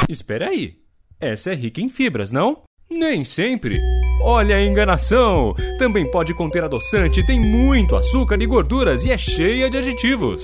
[0.09, 0.75] Espera aí.
[1.19, 2.66] Essa é rica em fibras, não?
[2.91, 3.81] Nem sempre.
[4.23, 5.55] Olha a enganação!
[5.79, 10.43] Também pode conter adoçante, tem muito açúcar e gorduras e é cheia de aditivos.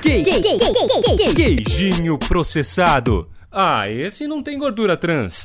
[0.00, 0.22] Que...
[1.34, 3.28] Queijinho processado.
[3.50, 5.44] Ah, esse não tem gordura trans.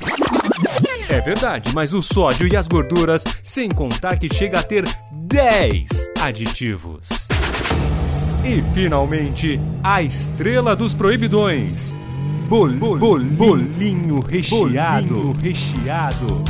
[1.09, 5.89] É verdade, mas o sódio e as gorduras, sem contar que chega a ter 10
[6.21, 7.07] aditivos.
[8.45, 11.97] E finalmente, a estrela dos proibidões.
[12.47, 15.07] Bol, bol, bol, bolinho recheado.
[15.07, 16.43] Bolinho recheado.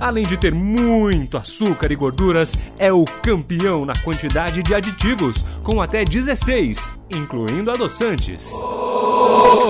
[0.00, 5.82] Além de ter muito açúcar e gorduras, é o campeão na quantidade de aditivos, com
[5.82, 8.52] até 16, incluindo adoçantes.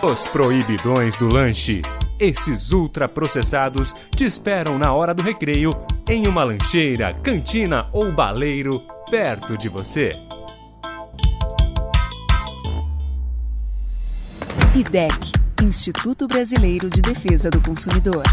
[0.02, 1.82] Os proibidões do lanche.
[2.18, 5.70] Esses ultraprocessados te esperam na hora do recreio,
[6.08, 8.80] em uma lancheira, cantina ou baleiro
[9.10, 10.12] perto de você.
[14.76, 15.14] IDEC
[15.62, 18.24] Instituto Brasileiro de Defesa do Consumidor.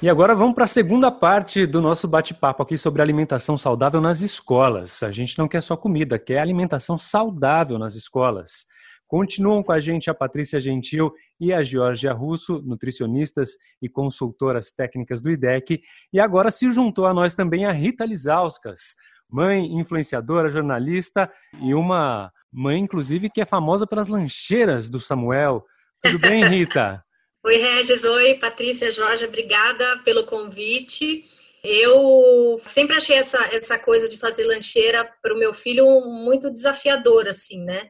[0.00, 4.22] E agora vamos para a segunda parte do nosso bate-papo aqui sobre alimentação saudável nas
[4.22, 5.02] escolas.
[5.02, 8.64] A gente não quer só comida, quer alimentação saudável nas escolas.
[9.06, 13.50] Continuam com a gente a Patrícia Gentil e a Georgia Russo, nutricionistas
[13.82, 15.82] e consultoras técnicas do IDEC.
[16.10, 18.96] E agora se juntou a nós também a Rita Lizauskas,
[19.30, 21.30] mãe, influenciadora, jornalista
[21.60, 25.62] e uma mãe, inclusive, que é famosa pelas lancheiras do Samuel.
[26.02, 27.04] Tudo bem, Rita?
[27.46, 28.02] oi, Regis.
[28.02, 29.24] Oi, Patrícia, Jorge.
[29.24, 31.24] Obrigada pelo convite.
[31.62, 37.30] Eu sempre achei essa, essa coisa de fazer lancheira para o meu filho muito desafiadora,
[37.30, 37.88] assim, né?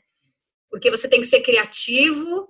[0.70, 2.48] Porque você tem que ser criativo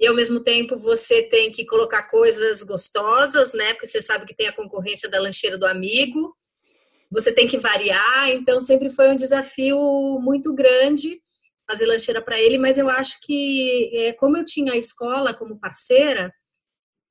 [0.00, 3.72] e ao mesmo tempo você tem que colocar coisas gostosas, né?
[3.74, 6.36] Porque você sabe que tem a concorrência da lancheira do amigo.
[7.08, 9.78] Você tem que variar, então sempre foi um desafio
[10.20, 11.22] muito grande
[11.66, 15.58] fazer lancheira para ele, mas eu acho que é, como eu tinha a escola como
[15.58, 16.32] parceira,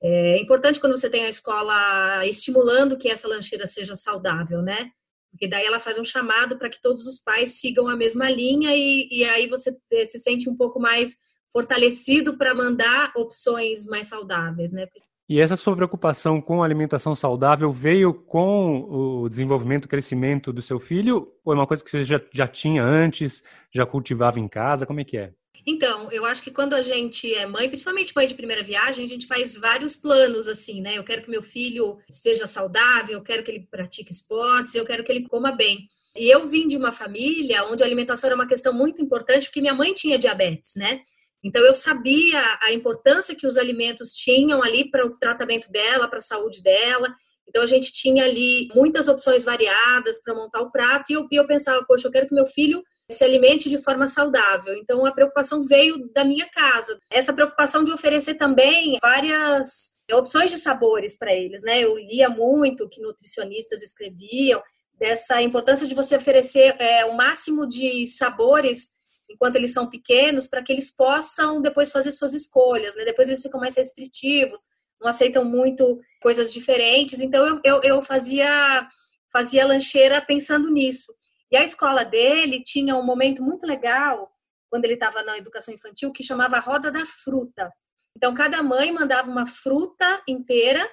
[0.02, 4.92] é importante quando você tem a escola estimulando que essa lancheira seja saudável, né?
[5.32, 8.76] Porque daí ela faz um chamado para que todos os pais sigam a mesma linha
[8.76, 9.76] e, e aí você
[10.06, 11.16] se sente um pouco mais
[11.52, 14.88] fortalecido para mandar opções mais saudáveis, né?
[15.34, 20.62] E essa sua preocupação com a alimentação saudável veio com o desenvolvimento, o crescimento do
[20.62, 21.28] seu filho?
[21.44, 23.42] Ou é uma coisa que você já, já tinha antes,
[23.74, 24.86] já cultivava em casa?
[24.86, 25.34] Como é que é?
[25.66, 29.08] Então, eu acho que quando a gente é mãe, principalmente mãe de primeira viagem, a
[29.08, 31.00] gente faz vários planos, assim, né?
[31.00, 35.04] Eu quero que meu filho seja saudável, eu quero que ele pratique esportes, eu quero
[35.04, 35.90] que ele coma bem.
[36.16, 39.62] E eu vim de uma família onde a alimentação era uma questão muito importante, porque
[39.62, 41.02] minha mãe tinha diabetes, né?
[41.44, 46.20] Então eu sabia a importância que os alimentos tinham ali para o tratamento dela, para
[46.20, 47.14] a saúde dela.
[47.48, 51.46] Então a gente tinha ali muitas opções variadas para montar o prato e eu, eu
[51.46, 52.82] pensava, poxa, eu quero que meu filho
[53.12, 54.74] se alimente de forma saudável.
[54.76, 56.98] Então a preocupação veio da minha casa.
[57.10, 61.82] Essa preocupação de oferecer também várias opções de sabores para eles, né?
[61.82, 64.62] Eu lia muito que nutricionistas escreviam
[64.94, 68.92] dessa importância de você oferecer é, o máximo de sabores
[69.30, 73.06] enquanto eles são pequenos para que eles possam depois fazer suas escolhas, né?
[73.06, 74.62] Depois eles ficam mais restritivos,
[75.02, 77.20] não aceitam muito coisas diferentes.
[77.20, 78.88] Então eu, eu, eu fazia
[79.32, 81.12] fazia lancheira pensando nisso.
[81.52, 84.32] E a escola dele tinha um momento muito legal,
[84.70, 87.72] quando ele estava na educação infantil, que chamava Roda da Fruta.
[88.16, 90.88] Então, cada mãe mandava uma fruta inteira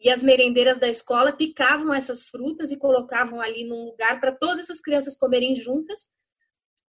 [0.00, 4.70] e as merendeiras da escola picavam essas frutas e colocavam ali num lugar para todas
[4.70, 6.08] as crianças comerem juntas,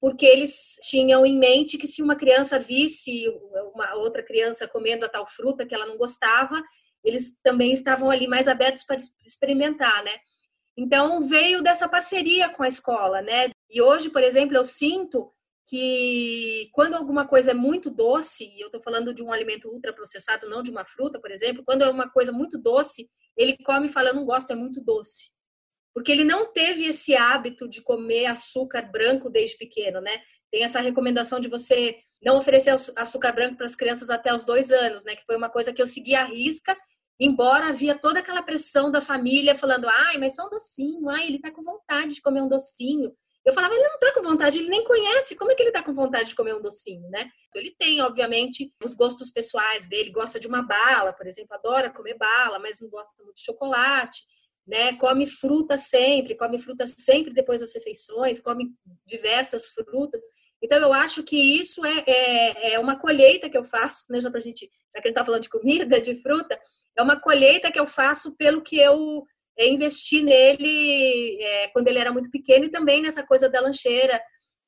[0.01, 3.27] porque eles tinham em mente que se uma criança visse
[3.73, 6.61] uma outra criança comendo a tal fruta que ela não gostava,
[7.03, 10.11] eles também estavam ali mais abertos para experimentar, né?
[10.77, 13.49] Então veio dessa parceria com a escola, né?
[13.69, 15.31] E hoje, por exemplo, eu sinto
[15.65, 20.49] que quando alguma coisa é muito doce, e eu estou falando de um alimento ultraprocessado,
[20.49, 23.91] não de uma fruta, por exemplo, quando é uma coisa muito doce, ele come e
[23.91, 25.31] fala, eu não gosto, é muito doce.
[25.93, 30.21] Porque ele não teve esse hábito de comer açúcar branco desde pequeno, né?
[30.51, 34.71] Tem essa recomendação de você não oferecer açúcar branco para as crianças até os dois
[34.71, 35.15] anos, né?
[35.15, 36.75] Que foi uma coisa que eu segui à risca
[37.19, 41.39] Embora havia toda aquela pressão da família falando, ai, mas só um docinho, ai, ele
[41.39, 43.13] tá com vontade de comer um docinho.
[43.43, 45.83] Eu falava, ele não tá com vontade, ele nem conhece, como é que ele tá
[45.83, 47.29] com vontade de comer um docinho, né?
[47.53, 52.17] Ele tem, obviamente, os gostos pessoais dele, gosta de uma bala, por exemplo, adora comer
[52.17, 54.21] bala, mas não gosta muito de chocolate,
[54.69, 54.93] né?
[54.97, 58.71] Come fruta sempre, come fruta sempre depois das refeições, come
[59.03, 60.21] diversas frutas.
[60.61, 64.21] Então, eu acho que isso é, é, é uma colheita que eu faço, né?
[64.21, 66.59] Já pra gente, já que a gente tá falando de comida, de fruta,
[66.95, 69.25] é uma colheita que eu faço pelo que eu
[69.57, 74.21] é, investi nele é, quando ele era muito pequeno e também nessa coisa da lancheira,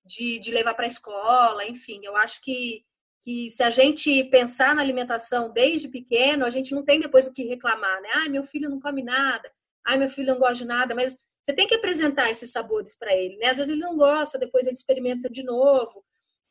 [0.03, 2.01] de, de levar para a escola, enfim.
[2.03, 2.83] Eu acho que,
[3.21, 7.33] que se a gente pensar na alimentação desde pequeno, a gente não tem depois o
[7.33, 8.09] que reclamar, né?
[8.15, 9.51] Ai, meu filho não come nada,
[9.85, 13.15] ai, meu filho não gosta de nada, mas você tem que apresentar esses sabores para
[13.15, 13.47] ele, né?
[13.47, 16.03] Às vezes ele não gosta, depois ele experimenta de novo.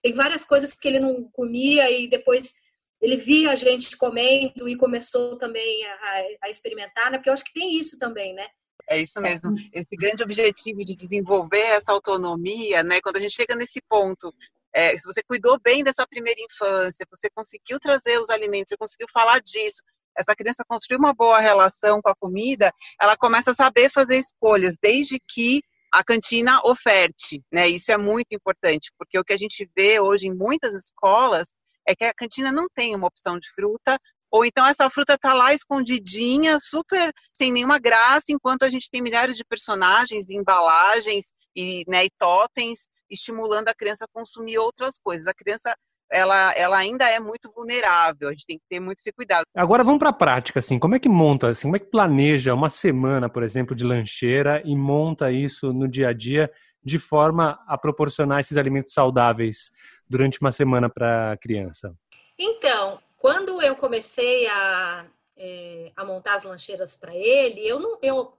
[0.02, 2.54] Tem várias coisas que ele não comia e depois
[3.00, 7.18] ele via a gente comendo e começou também a, a, experimentar, né?
[7.18, 8.46] Porque eu acho que tem isso também, né?
[8.88, 9.54] É isso mesmo.
[9.72, 13.00] Esse grande objetivo de desenvolver essa autonomia, né?
[13.00, 14.34] Quando a gente chega nesse ponto,
[14.72, 19.06] é, se você cuidou bem dessa primeira infância, você conseguiu trazer os alimentos, você conseguiu
[19.12, 19.82] falar disso,
[20.20, 24.76] essa criança construiu uma boa relação com a comida, ela começa a saber fazer escolhas,
[24.80, 25.62] desde que
[25.92, 27.68] a cantina oferte, né?
[27.68, 31.52] Isso é muito importante, porque o que a gente vê hoje em muitas escolas
[31.86, 33.98] é que a cantina não tem uma opção de fruta,
[34.30, 39.02] ou então essa fruta está lá escondidinha, super sem nenhuma graça, enquanto a gente tem
[39.02, 45.26] milhares de personagens, embalagens e, né, e totens estimulando a criança a consumir outras coisas.
[45.26, 45.74] A criança
[46.10, 49.44] ela, ela ainda é muito vulnerável, a gente tem que ter muito esse cuidado.
[49.54, 52.52] Agora vamos para a prática, assim, como é que monta, assim, como é que planeja
[52.52, 56.50] uma semana, por exemplo, de lancheira e monta isso no dia a dia
[56.82, 59.70] de forma a proporcionar esses alimentos saudáveis
[60.08, 61.94] durante uma semana para a criança?
[62.38, 65.06] Então, quando eu comecei a,
[65.36, 68.32] é, a montar as lancheiras para ele, eu não, eu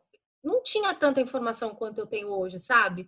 [0.43, 3.07] não tinha tanta informação quanto eu tenho hoje, sabe?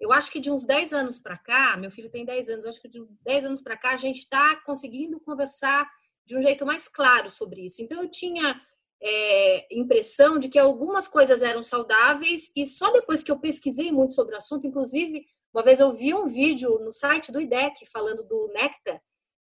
[0.00, 2.80] Eu acho que de uns 10 anos para cá, meu filho tem 10 anos, acho
[2.80, 5.90] que de 10 anos para cá a gente está conseguindo conversar
[6.24, 7.80] de um jeito mais claro sobre isso.
[7.80, 8.60] Então eu tinha
[9.02, 14.12] é, impressão de que algumas coisas eram saudáveis e só depois que eu pesquisei muito
[14.12, 18.22] sobre o assunto, inclusive uma vez eu vi um vídeo no site do IDEC falando
[18.24, 19.00] do néctar,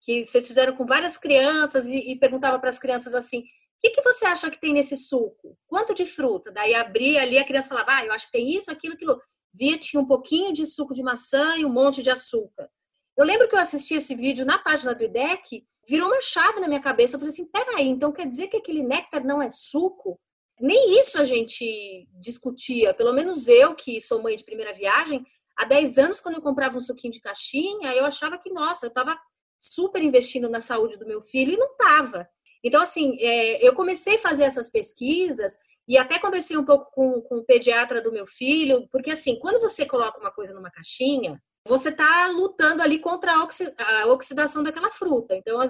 [0.00, 3.44] que vocês fizeram com várias crianças e, e perguntava para as crianças assim: o
[3.80, 5.58] que, que, você acha que tem nesse suco?
[5.66, 6.52] Quanto de fruta?
[6.52, 9.20] Daí abria ali, a criança falava: ah, eu acho que tem isso, aquilo, aquilo
[9.56, 12.68] via tinha um pouquinho de suco de maçã e um monte de açúcar.
[13.16, 16.68] Eu lembro que eu assisti esse vídeo na página do IDEC, virou uma chave na
[16.68, 17.16] minha cabeça.
[17.16, 20.20] Eu falei assim: peraí, então quer dizer que aquele néctar não é suco?
[20.60, 22.92] Nem isso a gente discutia.
[22.92, 25.24] Pelo menos eu, que sou mãe de primeira viagem,
[25.56, 28.88] há 10 anos, quando eu comprava um suquinho de caixinha, eu achava que, nossa, eu
[28.88, 29.18] estava
[29.58, 32.28] super investindo na saúde do meu filho e não estava.
[32.62, 35.56] Então, assim, é, eu comecei a fazer essas pesquisas
[35.88, 39.60] e até conversei um pouco com, com o pediatra do meu filho, porque assim, quando
[39.60, 45.34] você coloca uma coisa numa caixinha, você está lutando ali contra a, oxidação daquela fruta.
[45.34, 45.60] Então,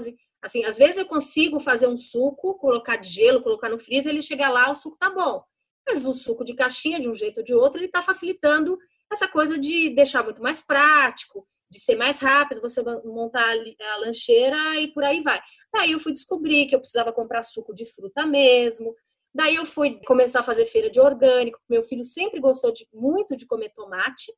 [0.42, 4.22] assim, às vezes eu consigo fazer um suco, colocar de gelo, colocar no freezer, ele
[4.22, 5.42] chegar lá, o suco tá bom.
[5.88, 8.78] Mas o suco de caixinha, de um jeito ou de outro, ele está facilitando
[9.10, 14.76] essa coisa de deixar muito mais prático, de ser mais rápido, você montar a lancheira
[14.80, 15.40] e por aí vai.
[15.72, 18.94] Daí eu fui descobrir que eu precisava comprar suco de fruta mesmo,
[19.36, 21.60] Daí eu fui começar a fazer feira de orgânico.
[21.68, 24.32] Meu filho sempre gostou de, muito de comer tomate.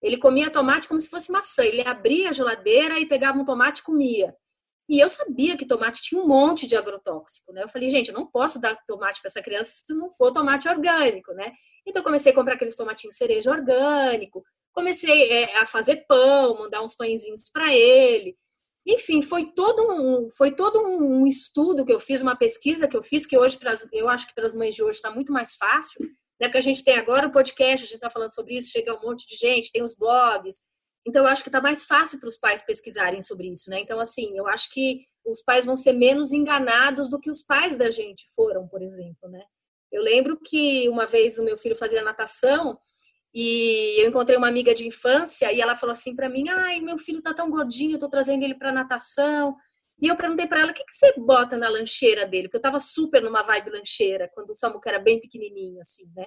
[0.00, 1.62] Ele comia tomate como se fosse maçã.
[1.62, 4.34] Ele abria a geladeira e pegava um tomate e comia.
[4.88, 7.64] E eu sabia que tomate tinha um monte de agrotóxico, né?
[7.64, 10.66] Eu falei, gente, eu não posso dar tomate para essa criança se não for tomate
[10.66, 11.52] orgânico, né?
[11.86, 16.94] Então comecei a comprar aqueles tomatinhos cereja orgânico, comecei é, a fazer pão, mandar uns
[16.94, 18.38] pãezinhos para ele.
[18.86, 23.02] Enfim, foi todo um, foi todo um estudo que eu fiz, uma pesquisa que eu
[23.02, 23.58] fiz, que hoje,
[23.92, 26.00] eu acho que para as mães de hoje está muito mais fácil,
[26.40, 26.48] né?
[26.48, 29.02] Porque a gente tem agora o podcast, a gente está falando sobre isso, chega um
[29.02, 30.62] monte de gente, tem os blogs.
[31.06, 33.80] Então, eu acho que está mais fácil para os pais pesquisarem sobre isso, né?
[33.80, 37.76] Então, assim, eu acho que os pais vão ser menos enganados do que os pais
[37.76, 39.42] da gente foram, por exemplo, né?
[39.92, 42.78] Eu lembro que uma vez o meu filho fazia natação
[43.34, 46.98] e eu encontrei uma amiga de infância e ela falou assim para mim: "Ai, meu
[46.98, 49.56] filho tá tão gordinho, eu tô trazendo ele para natação".
[50.02, 52.62] E eu perguntei para ela: "O que que você bota na lancheira dele?" Porque eu
[52.62, 56.26] tava super numa vibe lancheira quando o Samuca era bem pequenininho assim, né?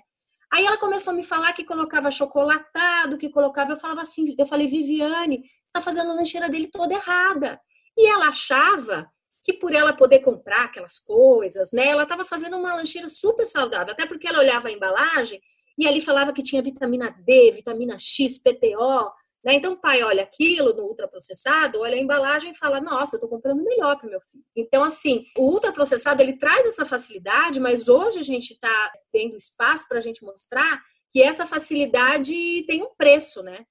[0.51, 4.45] Aí ela começou a me falar que colocava chocolatado, que colocava, eu falava assim, eu
[4.45, 7.59] falei: "Viviane, está fazendo a lancheira dele toda errada".
[7.97, 9.07] E ela achava
[9.43, 13.91] que por ela poder comprar aquelas coisas, né, ela estava fazendo uma lancheira super saudável,
[13.93, 15.41] até porque ela olhava a embalagem
[15.78, 19.11] e ali falava que tinha vitamina D, vitamina X, PTO.
[19.43, 19.55] Né?
[19.55, 23.63] Então, pai olha aquilo no ultraprocessado, olha a embalagem e fala: Nossa, eu estou comprando
[23.63, 24.43] melhor para o meu filho.
[24.55, 29.88] Então, assim, o ultraprocessado ele traz essa facilidade, mas hoje a gente está tendo espaço
[29.88, 33.65] para a gente mostrar que essa facilidade tem um preço, né?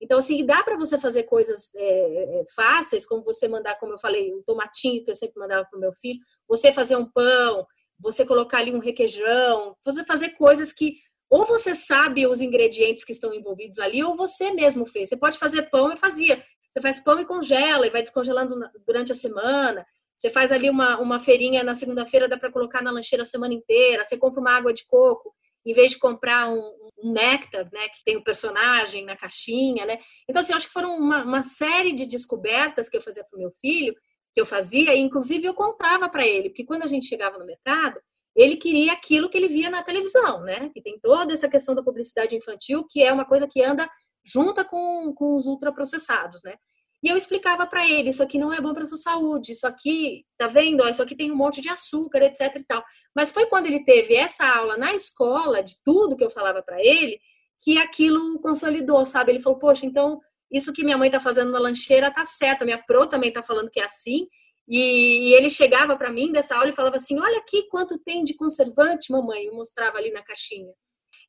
[0.00, 3.98] Então, assim, dá para você fazer coisas é, é, fáceis, como você mandar, como eu
[3.98, 7.66] falei, o tomatinho que eu sempre mandava para o meu filho, você fazer um pão,
[7.98, 10.96] você colocar ali um requeijão, você fazer coisas que
[11.28, 15.08] ou você sabe os ingredientes que estão envolvidos ali, ou você mesmo fez.
[15.08, 16.42] Você pode fazer pão e fazia.
[16.70, 18.54] Você faz pão e congela e vai descongelando
[18.86, 19.84] durante a semana.
[20.14, 23.54] Você faz ali uma, uma feirinha na segunda-feira, dá para colocar na lancheira a semana
[23.54, 24.04] inteira.
[24.04, 26.60] Você compra uma água de coco, em vez de comprar um,
[27.02, 29.98] um néctar, né, que tem o um personagem na caixinha, né?
[30.28, 33.36] Então, assim, eu acho que foram uma, uma série de descobertas que eu fazia para
[33.36, 33.94] o meu filho,
[34.32, 37.46] que eu fazia, e inclusive eu contava para ele, porque quando a gente chegava no
[37.46, 37.98] mercado,
[38.36, 40.68] ele queria aquilo que ele via na televisão, né?
[40.68, 43.88] Que tem toda essa questão da publicidade infantil, que é uma coisa que anda
[44.24, 46.54] junta com, com os ultraprocessados, né?
[47.02, 50.24] E eu explicava para ele, isso aqui não é bom para sua saúde, isso aqui,
[50.36, 50.86] tá vendo?
[50.88, 52.84] Isso aqui tem um monte de açúcar, etc e tal.
[53.14, 56.82] Mas foi quando ele teve essa aula na escola, de tudo que eu falava para
[56.82, 57.20] ele,
[57.62, 59.32] que aquilo consolidou, sabe?
[59.32, 60.20] Ele falou, poxa, então
[60.50, 63.70] isso que minha mãe tá fazendo na lancheira tá certo, minha pro também tá falando
[63.70, 64.26] que é assim,
[64.68, 68.24] e, e ele chegava para mim dessa aula e falava assim: Olha aqui quanto tem
[68.24, 70.72] de conservante, mamãe, e mostrava ali na caixinha.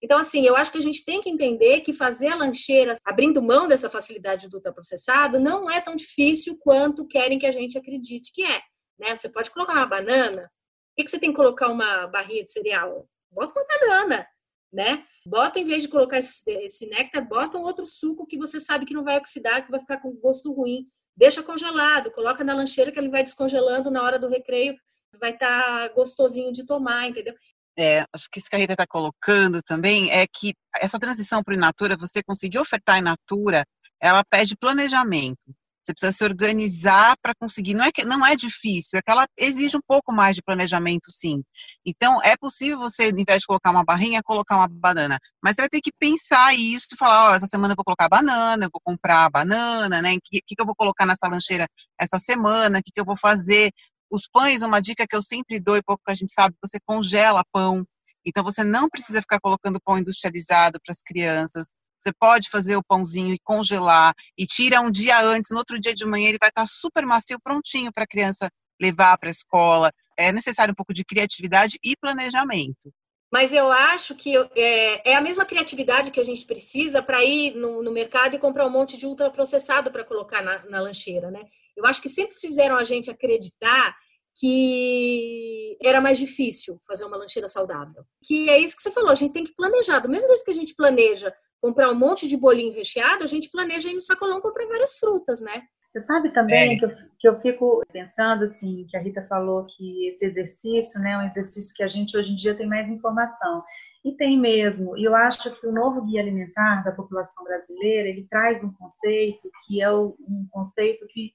[0.02, 3.42] Então, assim, eu acho que a gente tem que entender que fazer a lancheira, abrindo
[3.42, 8.32] mão dessa facilidade do ultraprocessado, não é tão difícil quanto querem que a gente acredite
[8.32, 8.62] que é.
[9.00, 9.16] Né?
[9.16, 10.52] Você pode colocar uma banana,
[10.96, 13.08] por que você tem que colocar uma barrinha de cereal?
[13.32, 14.28] Bota uma banana,
[14.72, 15.04] né?
[15.26, 18.86] Bota, em vez de colocar esse, esse néctar, bota um outro suco que você sabe
[18.86, 20.86] que não vai oxidar, que vai ficar com gosto ruim
[21.18, 24.78] deixa congelado, coloca na lancheira que ele vai descongelando na hora do recreio,
[25.20, 27.34] vai estar tá gostosinho de tomar, entendeu?
[27.78, 31.54] É, acho que isso que a Rita está colocando também é que essa transição para
[31.54, 33.66] o Inatura, você conseguir ofertar Inatura,
[34.00, 35.54] ela pede planejamento.
[35.88, 37.74] Você precisa se organizar para conseguir.
[37.74, 41.10] Não é que não é difícil, é que ela exige um pouco mais de planejamento,
[41.10, 41.42] sim.
[41.86, 45.18] Então, é possível você, ao invés de colocar uma barrinha, colocar uma banana.
[45.42, 47.86] Mas você vai ter que pensar isso e falar, ó, oh, essa semana eu vou
[47.86, 50.16] colocar banana, eu vou comprar banana, né?
[50.16, 51.66] O que, que, eu vou colocar nessa lancheira
[51.98, 52.80] essa semana?
[52.80, 53.72] O que, que eu vou fazer?
[54.12, 56.80] Os pães, uma dica que eu sempre dou e pouco que a gente sabe, você
[56.86, 57.86] congela pão.
[58.26, 61.68] Então, você não precisa ficar colocando pão industrializado para as crianças.
[62.00, 65.96] Você pode fazer o pãozinho e congelar e tira um dia antes, no outro dia
[65.96, 69.92] de manhã ele vai estar super macio, prontinho para a criança levar para a escola.
[70.18, 72.92] É necessário um pouco de criatividade e planejamento.
[73.32, 77.56] Mas eu acho que é, é a mesma criatividade que a gente precisa para ir
[77.56, 81.44] no, no, mercado e comprar um monte de ultraprocessado para colocar na, na lancheira, né?
[81.76, 83.96] Eu acho que sempre fizeram a gente acreditar
[84.40, 88.06] que era mais difícil fazer uma lancheira saudável.
[88.24, 90.00] Que é isso que você falou, a gente tem que planejar.
[90.00, 93.50] Do mesmo jeito que a gente planeja comprar um monte de bolinho recheado, a gente
[93.50, 95.64] planeja ir no sacolão comprar várias frutas, né?
[95.88, 96.78] Você sabe também é.
[96.78, 101.12] que, eu, que eu fico pensando, assim, que a Rita falou que esse exercício, né,
[101.12, 103.64] é um exercício que a gente hoje em dia tem mais informação.
[104.04, 104.98] E tem mesmo.
[104.98, 109.50] E eu acho que o novo Guia Alimentar da população brasileira, ele traz um conceito
[109.66, 111.34] que é um conceito que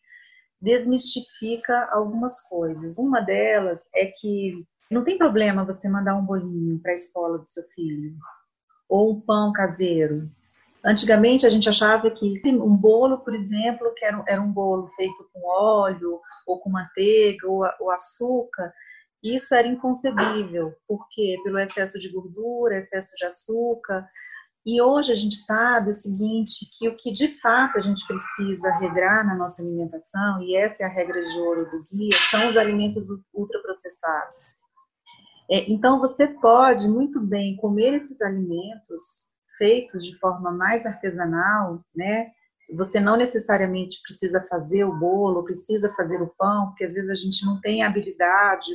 [0.60, 2.98] desmistifica algumas coisas.
[2.98, 7.46] Uma delas é que não tem problema você mandar um bolinho para a escola do
[7.46, 8.14] seu filho
[8.92, 10.30] ou um pão caseiro.
[10.84, 15.40] Antigamente a gente achava que um bolo, por exemplo, que era, um bolo feito com
[15.48, 18.70] óleo ou com manteiga ou, ou açúcar,
[19.24, 24.06] isso era inconcebível, porque pelo excesso de gordura, excesso de açúcar.
[24.66, 28.76] E hoje a gente sabe o seguinte, que o que de fato a gente precisa
[28.76, 32.58] regrar na nossa alimentação, e essa é a regra de ouro do guia, são os
[32.58, 34.51] alimentos ultraprocessados.
[35.50, 39.26] É, então, você pode muito bem comer esses alimentos
[39.58, 42.30] feitos de forma mais artesanal, né?
[42.74, 47.14] Você não necessariamente precisa fazer o bolo, precisa fazer o pão, porque às vezes a
[47.14, 48.70] gente não tem habilidade,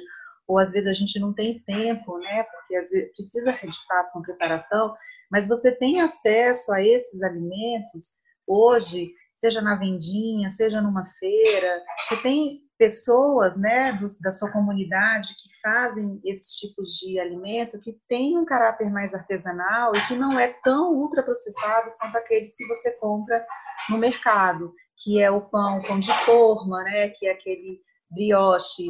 [0.47, 2.43] ou às vezes a gente não tem tempo, né?
[2.43, 4.95] Porque às vezes precisa de fato uma preparação,
[5.29, 12.17] mas você tem acesso a esses alimentos hoje, seja na vendinha, seja numa feira, você
[12.21, 18.37] tem pessoas né, do, da sua comunidade que fazem esses tipos de alimento que tem
[18.37, 23.45] um caráter mais artesanal e que não é tão ultraprocessado quanto aqueles que você compra
[23.89, 27.81] no mercado, que é o pão, pão de forma, né, que é aquele
[28.11, 28.87] brioche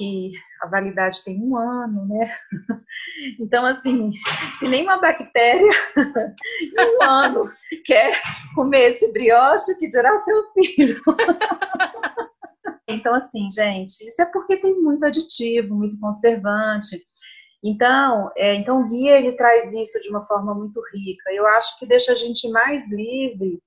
[0.00, 0.30] que
[0.62, 2.34] a validade tem um ano, né?
[3.38, 4.10] Então, assim,
[4.58, 7.52] se nenhuma bactéria em um ano
[7.84, 8.18] quer
[8.54, 11.00] comer esse brioche, que dirá seu filho.
[12.92, 17.00] Então, assim, gente, isso é porque tem muito aditivo, muito conservante.
[17.62, 21.32] Então, é, então o guia ele traz isso de uma forma muito rica.
[21.32, 23.62] Eu acho que deixa a gente mais livre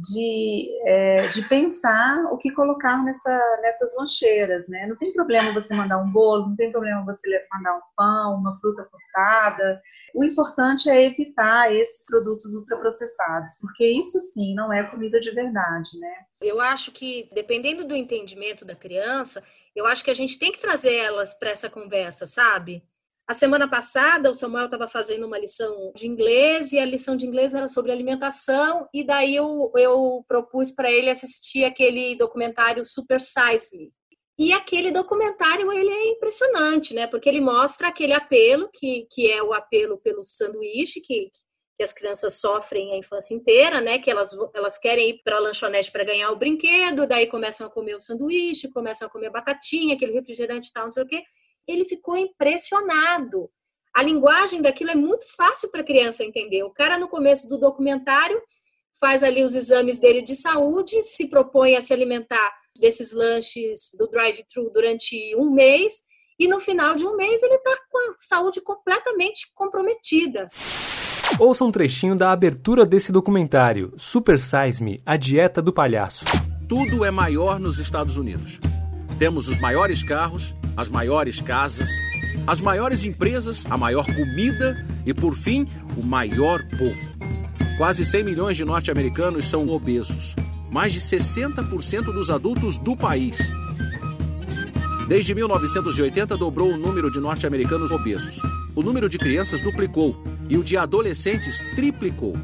[0.00, 4.86] de, é, de pensar o que colocar nessa, nessas lancheiras, né?
[4.86, 8.58] Não tem problema você mandar um bolo, não tem problema você mandar um pão, uma
[8.60, 9.82] fruta cortada.
[10.14, 15.98] O importante é evitar esses produtos ultraprocessados, porque isso sim não é comida de verdade,
[15.98, 16.14] né?
[16.40, 19.42] Eu acho que, dependendo do entendimento da criança,
[19.74, 22.84] eu acho que a gente tem que trazer elas para essa conversa, sabe?
[23.28, 27.26] A semana passada, o Samuel estava fazendo uma lição de inglês e a lição de
[27.26, 28.88] inglês era sobre alimentação.
[28.90, 33.92] E daí eu, eu propus para ele assistir aquele documentário Super Size Me.
[34.38, 37.06] E aquele documentário ele é impressionante, né?
[37.06, 41.30] Porque ele mostra aquele apelo que, que é o apelo pelo sanduíche que,
[41.76, 43.98] que as crianças sofrem a infância inteira, né?
[43.98, 47.70] Que elas, elas querem ir para a lanchonete para ganhar o brinquedo, daí começam a
[47.70, 51.22] comer o sanduíche, começam a comer batatinha, aquele refrigerante e tal, não sei o quê
[51.68, 53.50] ele ficou impressionado.
[53.94, 56.62] A linguagem daquilo é muito fácil para a criança entender.
[56.62, 58.40] O cara, no começo do documentário,
[59.00, 64.08] faz ali os exames dele de saúde, se propõe a se alimentar desses lanches do
[64.08, 65.92] drive-thru durante um mês,
[66.38, 70.48] e no final de um mês ele está com a saúde completamente comprometida.
[71.38, 76.24] Ouça um trechinho da abertura desse documentário, Super Size Me, a dieta do palhaço.
[76.68, 78.60] Tudo é maior nos Estados Unidos.
[79.18, 81.90] Temos os maiores carros, as maiores casas,
[82.46, 85.66] as maiores empresas, a maior comida e, por fim,
[85.96, 87.18] o maior povo.
[87.76, 90.36] Quase 100 milhões de norte-americanos são obesos,
[90.70, 93.50] mais de 60% dos adultos do país.
[95.08, 98.40] Desde 1980 dobrou o número de norte-americanos obesos.
[98.76, 100.16] O número de crianças duplicou
[100.48, 102.36] e o de adolescentes triplicou.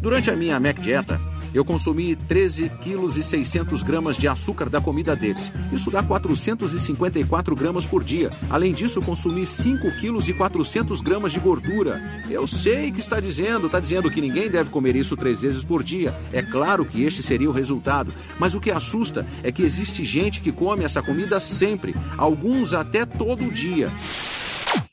[0.00, 1.20] Durante a minha Mac Dieta,
[1.54, 5.52] eu consumi 13 quilos e 600 gramas de açúcar da comida deles.
[5.72, 8.30] Isso dá 454 gramas por dia.
[8.50, 12.22] Além disso, consumi 5 quilos e 400 gramas de gordura.
[12.30, 15.82] Eu sei que está dizendo, está dizendo que ninguém deve comer isso três vezes por
[15.82, 16.14] dia.
[16.32, 20.40] É claro que este seria o resultado, mas o que assusta é que existe gente
[20.40, 23.90] que come essa comida sempre, alguns até todo dia.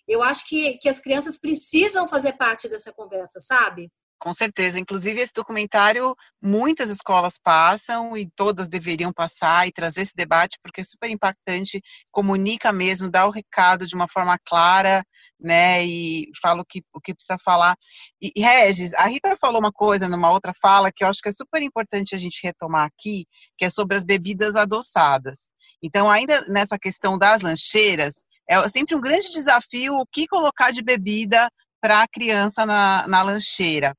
[0.08, 3.92] Eu acho que, que as crianças precisam fazer parte dessa conversa, sabe?
[4.18, 4.80] Com certeza.
[4.80, 10.82] Inclusive, esse documentário muitas escolas passam e todas deveriam passar e trazer esse debate, porque
[10.82, 15.04] é super impactante, comunica mesmo, dá o recado de uma forma clara,
[15.40, 15.86] né?
[15.86, 17.76] E fala o que, o que precisa falar.
[18.22, 21.34] E, Regis, a Rita falou uma coisa numa outra fala que eu acho que é
[21.34, 25.52] super importante a gente retomar aqui, que é sobre as bebidas adoçadas.
[25.84, 30.82] Então, ainda nessa questão das lancheiras, é sempre um grande desafio o que colocar de
[30.82, 31.50] bebida
[31.82, 33.96] para a criança na, na lancheira.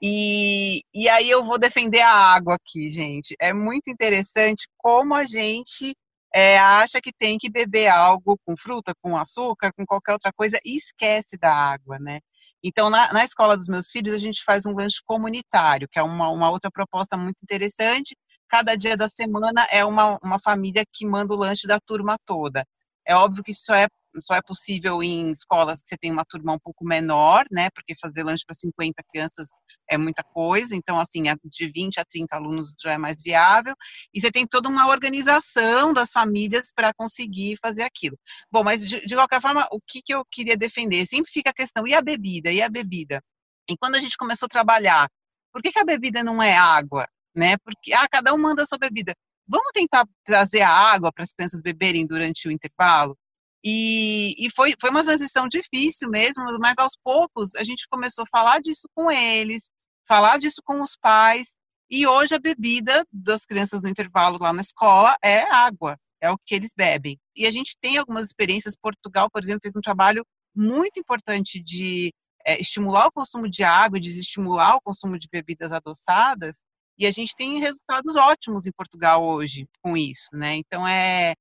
[0.00, 3.34] E, e aí eu vou defender a água aqui, gente.
[3.40, 5.94] É muito interessante como a gente
[6.34, 10.58] é, acha que tem que beber algo com fruta, com açúcar, com qualquer outra coisa
[10.64, 12.20] e esquece da água, né?
[12.62, 16.02] Então, na, na escola dos meus filhos, a gente faz um lanche comunitário, que é
[16.02, 18.16] uma, uma outra proposta muito interessante.
[18.48, 22.64] Cada dia da semana é uma, uma família que manda o lanche da turma toda.
[23.06, 23.88] É óbvio que isso é
[24.22, 27.70] só é possível em escolas que você tem uma turma um pouco menor, né?
[27.70, 29.48] Porque fazer lanche para 50 crianças
[29.90, 33.74] é muita coisa, então, assim, de 20 a 30 alunos já é mais viável.
[34.12, 38.18] E você tem toda uma organização das famílias para conseguir fazer aquilo.
[38.50, 41.06] Bom, mas de, de qualquer forma, o que, que eu queria defender?
[41.06, 42.50] Sempre fica a questão: e a bebida?
[42.50, 43.22] E a bebida?
[43.68, 45.08] E quando a gente começou a trabalhar,
[45.52, 47.06] por que, que a bebida não é água?
[47.34, 47.56] Né?
[47.58, 49.14] Porque ah, cada um manda a sua bebida.
[49.46, 53.16] Vamos tentar trazer a água para as crianças beberem durante o intervalo?
[53.64, 58.30] E, e foi, foi uma transição difícil mesmo, mas aos poucos a gente começou a
[58.30, 59.70] falar disso com eles,
[60.06, 61.56] falar disso com os pais,
[61.90, 66.38] e hoje a bebida das crianças no intervalo lá na escola é água, é o
[66.38, 67.18] que eles bebem.
[67.34, 72.12] E a gente tem algumas experiências, Portugal, por exemplo, fez um trabalho muito importante de
[72.44, 76.62] é, estimular o consumo de água desestimular o consumo de bebidas adoçadas,
[76.98, 80.56] e a gente tem resultados ótimos em Portugal hoje com isso, né?
[80.56, 81.34] Então é,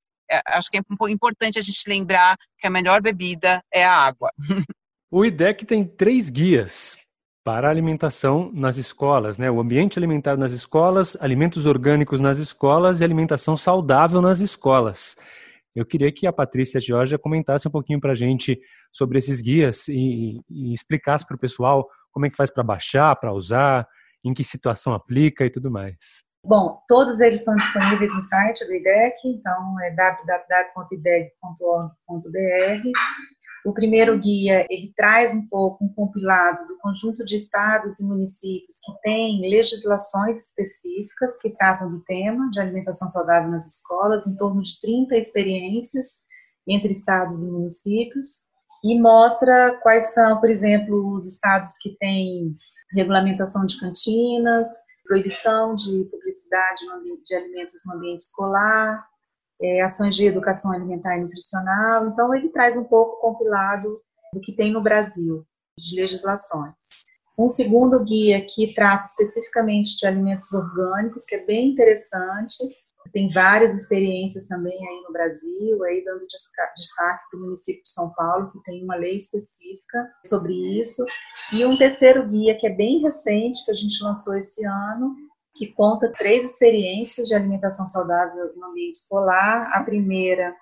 [0.48, 4.32] acho que é importante a gente lembrar que a melhor bebida é a água.
[5.10, 6.98] O IDEC tem três guias
[7.42, 9.50] para alimentação nas escolas, né?
[9.50, 15.16] O ambiente alimentar nas escolas, alimentos orgânicos nas escolas e alimentação saudável nas escolas.
[15.74, 18.60] Eu queria que a Patrícia Georgia comentasse um pouquinho para a gente
[18.92, 23.16] sobre esses guias e, e explicasse para o pessoal como é que faz para baixar,
[23.16, 23.88] para usar,
[24.26, 26.27] em que situação aplica e tudo mais.
[26.48, 32.90] Bom, todos eles estão disponíveis no site do IDEC, então é www.idec.org.br.
[33.66, 38.80] O primeiro guia, ele traz um pouco um compilado do conjunto de estados e municípios
[38.80, 44.62] que têm legislações específicas que tratam do tema de alimentação saudável nas escolas, em torno
[44.62, 46.24] de 30 experiências
[46.66, 48.44] entre estados e municípios,
[48.86, 52.56] e mostra quais são, por exemplo, os estados que têm
[52.96, 54.70] regulamentação de cantinas,
[55.08, 56.82] proibição de publicidade
[57.26, 59.08] de alimentos no ambiente escolar,
[59.62, 62.08] é, ações de educação alimentar e nutricional.
[62.08, 63.90] Então, ele traz um pouco compilado
[64.34, 65.46] do que tem no Brasil,
[65.78, 67.08] de legislações.
[67.38, 72.58] Um segundo guia que trata especificamente de alimentos orgânicos, que é bem interessante,
[73.12, 78.12] tem várias experiências também aí no Brasil, aí dando destaque para o município de São
[78.14, 81.04] Paulo, que tem uma lei específica sobre isso.
[81.54, 85.16] E um terceiro guia, que é bem recente, que a gente lançou esse ano,
[85.56, 89.72] que conta três experiências de alimentação saudável no ambiente escolar.
[89.74, 90.56] A primeira,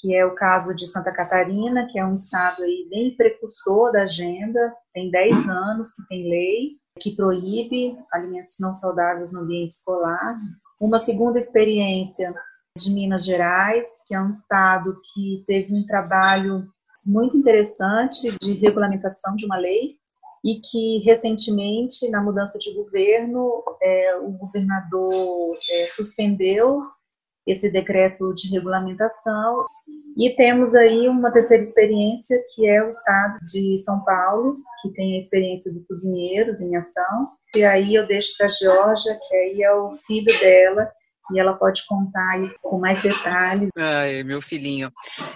[0.00, 4.02] que é o caso de Santa Catarina, que é um estado aí bem precursor da
[4.02, 10.38] agenda, tem 10 anos que tem lei que proíbe alimentos não saudáveis no ambiente escolar.
[10.80, 12.32] Uma segunda experiência
[12.76, 16.68] de Minas Gerais, que é um estado que teve um trabalho
[17.04, 19.96] muito interessante de regulamentação de uma lei
[20.44, 26.82] e que recentemente, na mudança de governo, é, o governador é, suspendeu
[27.46, 29.66] esse decreto de regulamentação.
[30.16, 35.16] E temos aí uma terceira experiência, que é o estado de São Paulo, que tem
[35.16, 39.62] a experiência do Cozinheiros em Ação, e aí eu deixo para a Georgia, que aí
[39.62, 40.90] é o filho dela,
[41.32, 43.68] e ela pode contar com mais detalhes.
[43.76, 44.90] Ai, meu filhinho.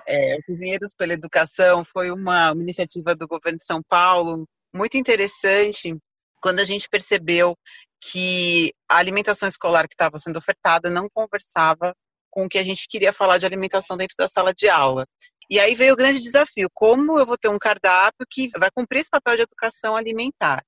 [0.06, 5.96] É, Cozinheiros pela Educação foi uma, uma iniciativa do governo de São Paulo muito interessante
[6.40, 7.56] quando a gente percebeu
[8.00, 11.94] que a alimentação escolar que estava sendo ofertada não conversava
[12.30, 15.06] com o que a gente queria falar de alimentação dentro da sala de aula.
[15.48, 19.00] E aí veio o grande desafio: como eu vou ter um cardápio que vai cumprir
[19.00, 20.64] esse papel de educação alimentar?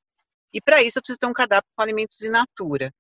[0.55, 2.93] E para isso eu preciso ter um cardápio com alimentos in natura.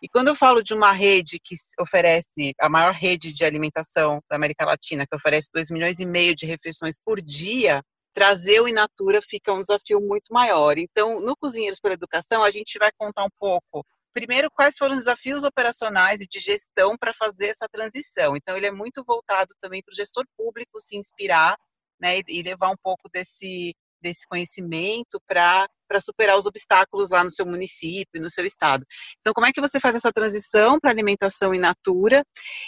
[0.00, 4.36] E quando eu falo de uma rede que oferece a maior rede de alimentação da
[4.36, 7.82] América Latina, que oferece 2 milhões e meio de refeições por dia,
[8.14, 10.78] trazer o Inatura fica um desafio muito maior.
[10.78, 15.00] Então, no Cozinheiros pela Educação, a gente vai contar um pouco primeiro, quais foram os
[15.00, 18.36] desafios operacionais e de gestão para fazer essa transição.
[18.36, 21.56] Então, ele é muito voltado também para o gestor público se inspirar
[22.00, 25.68] né, e levar um pouco desse, desse conhecimento para
[26.00, 28.84] superar os obstáculos lá no seu município, no seu estado.
[29.20, 32.24] Então, como é que você faz essa transição para alimentação in natura?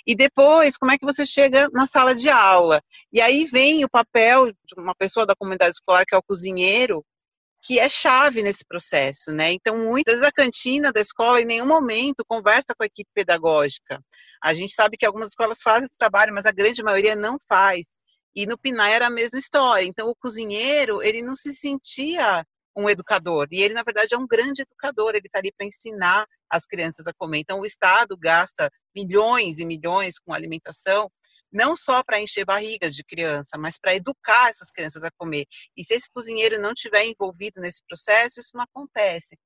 [0.06, 2.80] E depois, como é que você chega na sala de aula?
[3.12, 7.04] E aí vem o papel de uma pessoa da comunidade escolar, que é o cozinheiro,
[7.66, 9.52] que é chave nesse processo, né?
[9.52, 14.02] Então, muitas vezes a cantina da escola em nenhum momento conversa com a equipe pedagógica.
[14.42, 17.96] A gente sabe que algumas escolas fazem esse trabalho, mas a grande maioria não faz.
[18.34, 19.84] E no Pinai era a mesma história.
[19.84, 22.44] Então, o cozinheiro, ele não se sentia
[22.76, 23.46] um educador.
[23.52, 25.14] E ele, na verdade, é um grande educador.
[25.14, 27.38] Ele está ali para ensinar as crianças a comer.
[27.38, 31.10] Então, o Estado gasta milhões e milhões com alimentação,
[31.52, 35.46] não só para encher barrigas de criança, mas para educar essas crianças a comer.
[35.76, 39.36] E se esse cozinheiro não estiver envolvido nesse processo, isso não acontece.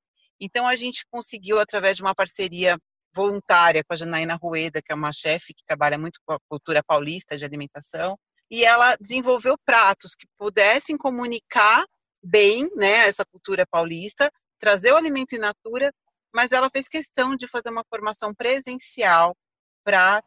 [0.41, 2.78] Então a gente conseguiu através de uma parceria
[3.14, 6.82] voluntária com a Janaína Rueda, que é uma chefe que trabalha muito com a cultura
[6.82, 8.16] paulista de alimentação,
[8.51, 11.84] e ela desenvolveu pratos que pudessem comunicar
[12.22, 15.92] bem, né, essa cultura paulista, trazer o alimento in natura,
[16.32, 19.36] mas ela fez questão de fazer uma formação presencial
[19.84, 20.22] para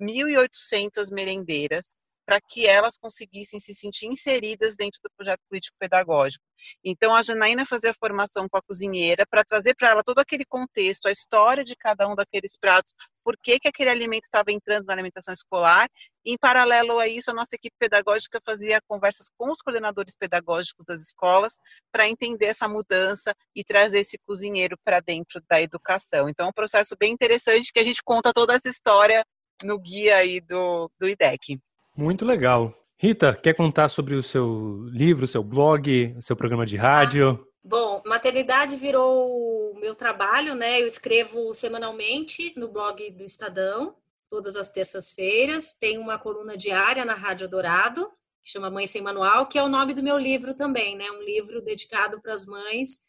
[0.00, 1.96] 1.800 merendeiras
[2.26, 6.44] para que elas conseguissem se sentir inseridas dentro do projeto político-pedagógico.
[6.84, 10.44] Então, a Janaína fazia a formação com a cozinheira para trazer para ela todo aquele
[10.44, 14.86] contexto, a história de cada um daqueles pratos, por que, que aquele alimento estava entrando
[14.86, 15.88] na alimentação escolar.
[16.24, 20.84] E, em paralelo a isso, a nossa equipe pedagógica fazia conversas com os coordenadores pedagógicos
[20.84, 21.54] das escolas
[21.92, 26.28] para entender essa mudança e trazer esse cozinheiro para dentro da educação.
[26.28, 29.24] Então, é um processo bem interessante que a gente conta toda essa história
[29.62, 31.58] no guia aí do, do IDEC.
[31.96, 32.74] Muito legal.
[32.98, 37.38] Rita, quer contar sobre o seu livro, seu blog, o seu programa de rádio?
[37.42, 40.80] Ah, bom, maternidade virou meu trabalho, né?
[40.80, 43.94] Eu escrevo semanalmente no blog do Estadão,
[44.30, 45.72] todas as terças-feiras.
[45.72, 48.06] Tem uma coluna diária na Rádio Dourado,
[48.42, 51.10] que chama Mãe Sem Manual, que é o nome do meu livro também, né?
[51.10, 53.00] Um livro dedicado para as mães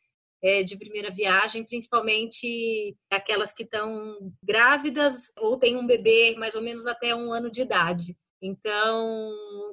[0.42, 6.62] é, de primeira viagem, principalmente aquelas que estão grávidas ou têm um bebê mais ou
[6.62, 8.16] menos até um ano de idade.
[8.42, 9.32] Então,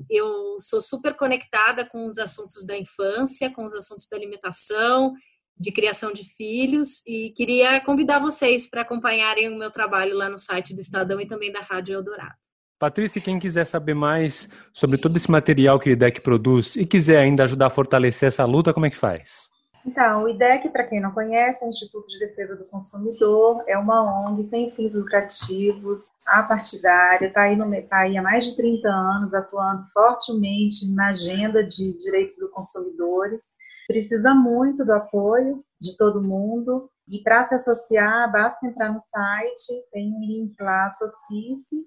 [0.09, 5.13] eu sou super conectada com os assuntos da infância, com os assuntos da alimentação,
[5.59, 10.39] de criação de filhos e queria convidar vocês para acompanharem o meu trabalho lá no
[10.39, 12.35] site do Estadão e também da Rádio Eldorado.
[12.79, 17.19] Patrícia, quem quiser saber mais sobre todo esse material que o IDEC produz e quiser
[17.19, 19.49] ainda ajudar a fortalecer essa luta, como é que faz?
[19.87, 23.77] Então, o IDEC, para quem não conhece, é o Instituto de Defesa do Consumidor, é
[23.77, 29.35] uma ONG sem fins lucrativos, apartidária, está aí, tá aí há mais de 30 anos
[29.35, 33.57] atuando fortemente na agenda de direitos dos consumidores.
[33.87, 39.85] Precisa muito do apoio de todo mundo e para se associar, basta entrar no site,
[39.93, 41.87] tem um link lá, associe-se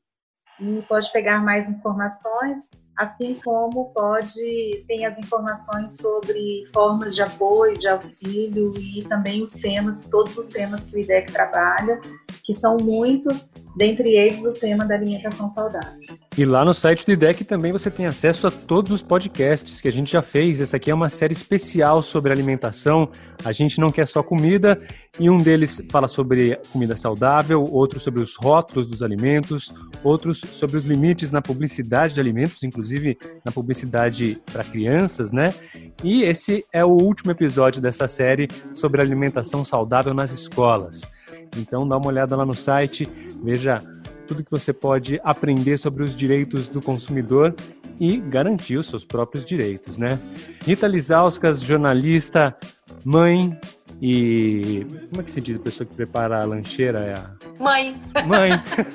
[0.59, 7.77] e pode pegar mais informações assim como pode tem as informações sobre formas de apoio,
[7.77, 12.01] de auxílio e também os temas, todos os temas que o IDEC trabalha,
[12.47, 15.99] que são muitos, dentre eles o tema da alimentação saudável.
[16.37, 19.87] E lá no site do IDEC também você tem acesso a todos os podcasts que
[19.89, 20.61] a gente já fez.
[20.61, 23.09] Essa aqui é uma série especial sobre alimentação.
[23.43, 24.79] A gente não quer só comida,
[25.19, 30.77] e um deles fala sobre comida saudável, outro sobre os rótulos dos alimentos, outros sobre
[30.77, 35.53] os limites na publicidade de alimentos, inclusive na publicidade para crianças, né?
[36.01, 41.16] E esse é o último episódio dessa série sobre alimentação saudável nas escolas.
[41.57, 43.07] Então dá uma olhada lá no site,
[43.43, 43.79] veja
[44.27, 47.55] tudo que você pode aprender sobre os direitos do consumidor
[47.99, 50.19] e garantir os seus próprios direitos, né?
[50.63, 52.55] Rita Lizauskas, jornalista,
[53.03, 53.57] mãe
[54.01, 56.99] e como é que se diz a pessoa que prepara a lancheira?
[56.99, 57.31] É a...
[57.59, 57.99] Mãe.
[58.25, 58.51] Mãe.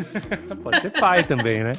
[0.63, 1.73] Pode ser pai também, né?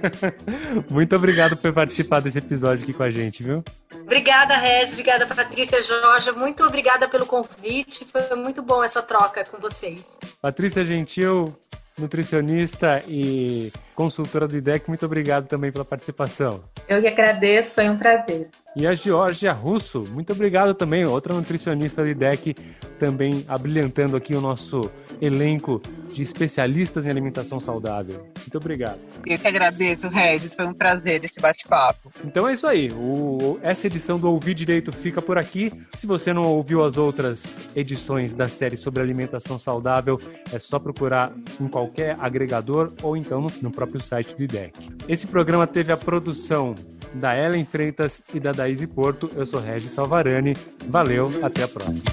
[0.90, 3.62] Muito obrigado por participar desse episódio aqui com a gente, viu?
[4.02, 4.92] Obrigada, Regis.
[4.92, 6.32] Obrigada, Patrícia Jorge.
[6.32, 8.06] Muito obrigada pelo convite.
[8.06, 10.18] Foi muito bom essa troca com vocês.
[10.40, 11.54] Patrícia Gentil,
[11.98, 13.70] nutricionista e
[14.00, 16.64] consultora do IDEC, muito obrigado também pela participação.
[16.88, 18.48] Eu que agradeço, foi um prazer.
[18.74, 22.54] E a Georgia Russo, muito obrigado também, outra nutricionista do IDEC,
[22.98, 24.80] também abrilhantando aqui o nosso
[25.20, 25.82] elenco
[26.14, 28.26] de especialistas em alimentação saudável.
[28.38, 28.98] Muito obrigado.
[29.26, 30.54] Eu que agradeço, Regis.
[30.54, 32.10] Foi um prazer esse bate-papo.
[32.24, 32.88] Então é isso aí.
[32.92, 35.70] O, essa edição do Ouvir Direito fica por aqui.
[35.94, 40.18] Se você não ouviu as outras edições da série sobre alimentação saudável,
[40.52, 44.72] é só procurar em qualquer agregador ou então no, no próprio site do IDEC.
[45.08, 46.74] Esse programa teve a produção
[47.14, 49.28] da Ellen Freitas e da Daíse Porto.
[49.34, 50.54] Eu sou Regis Salvarani.
[50.88, 52.04] Valeu, até a próxima.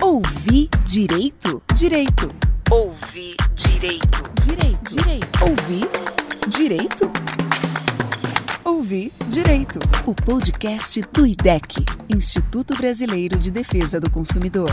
[0.00, 1.62] Ouvir direito?
[1.74, 2.30] Direito.
[2.70, 4.22] Ouvir direito.
[4.44, 4.94] Direito.
[4.94, 5.42] Direito.
[5.42, 5.88] Ouvir
[6.48, 7.10] direito?
[8.64, 9.80] Ouvir direito.
[10.06, 11.84] O podcast do IDEC,
[12.14, 14.70] Instituto Brasileiro de Defesa do Consumidor.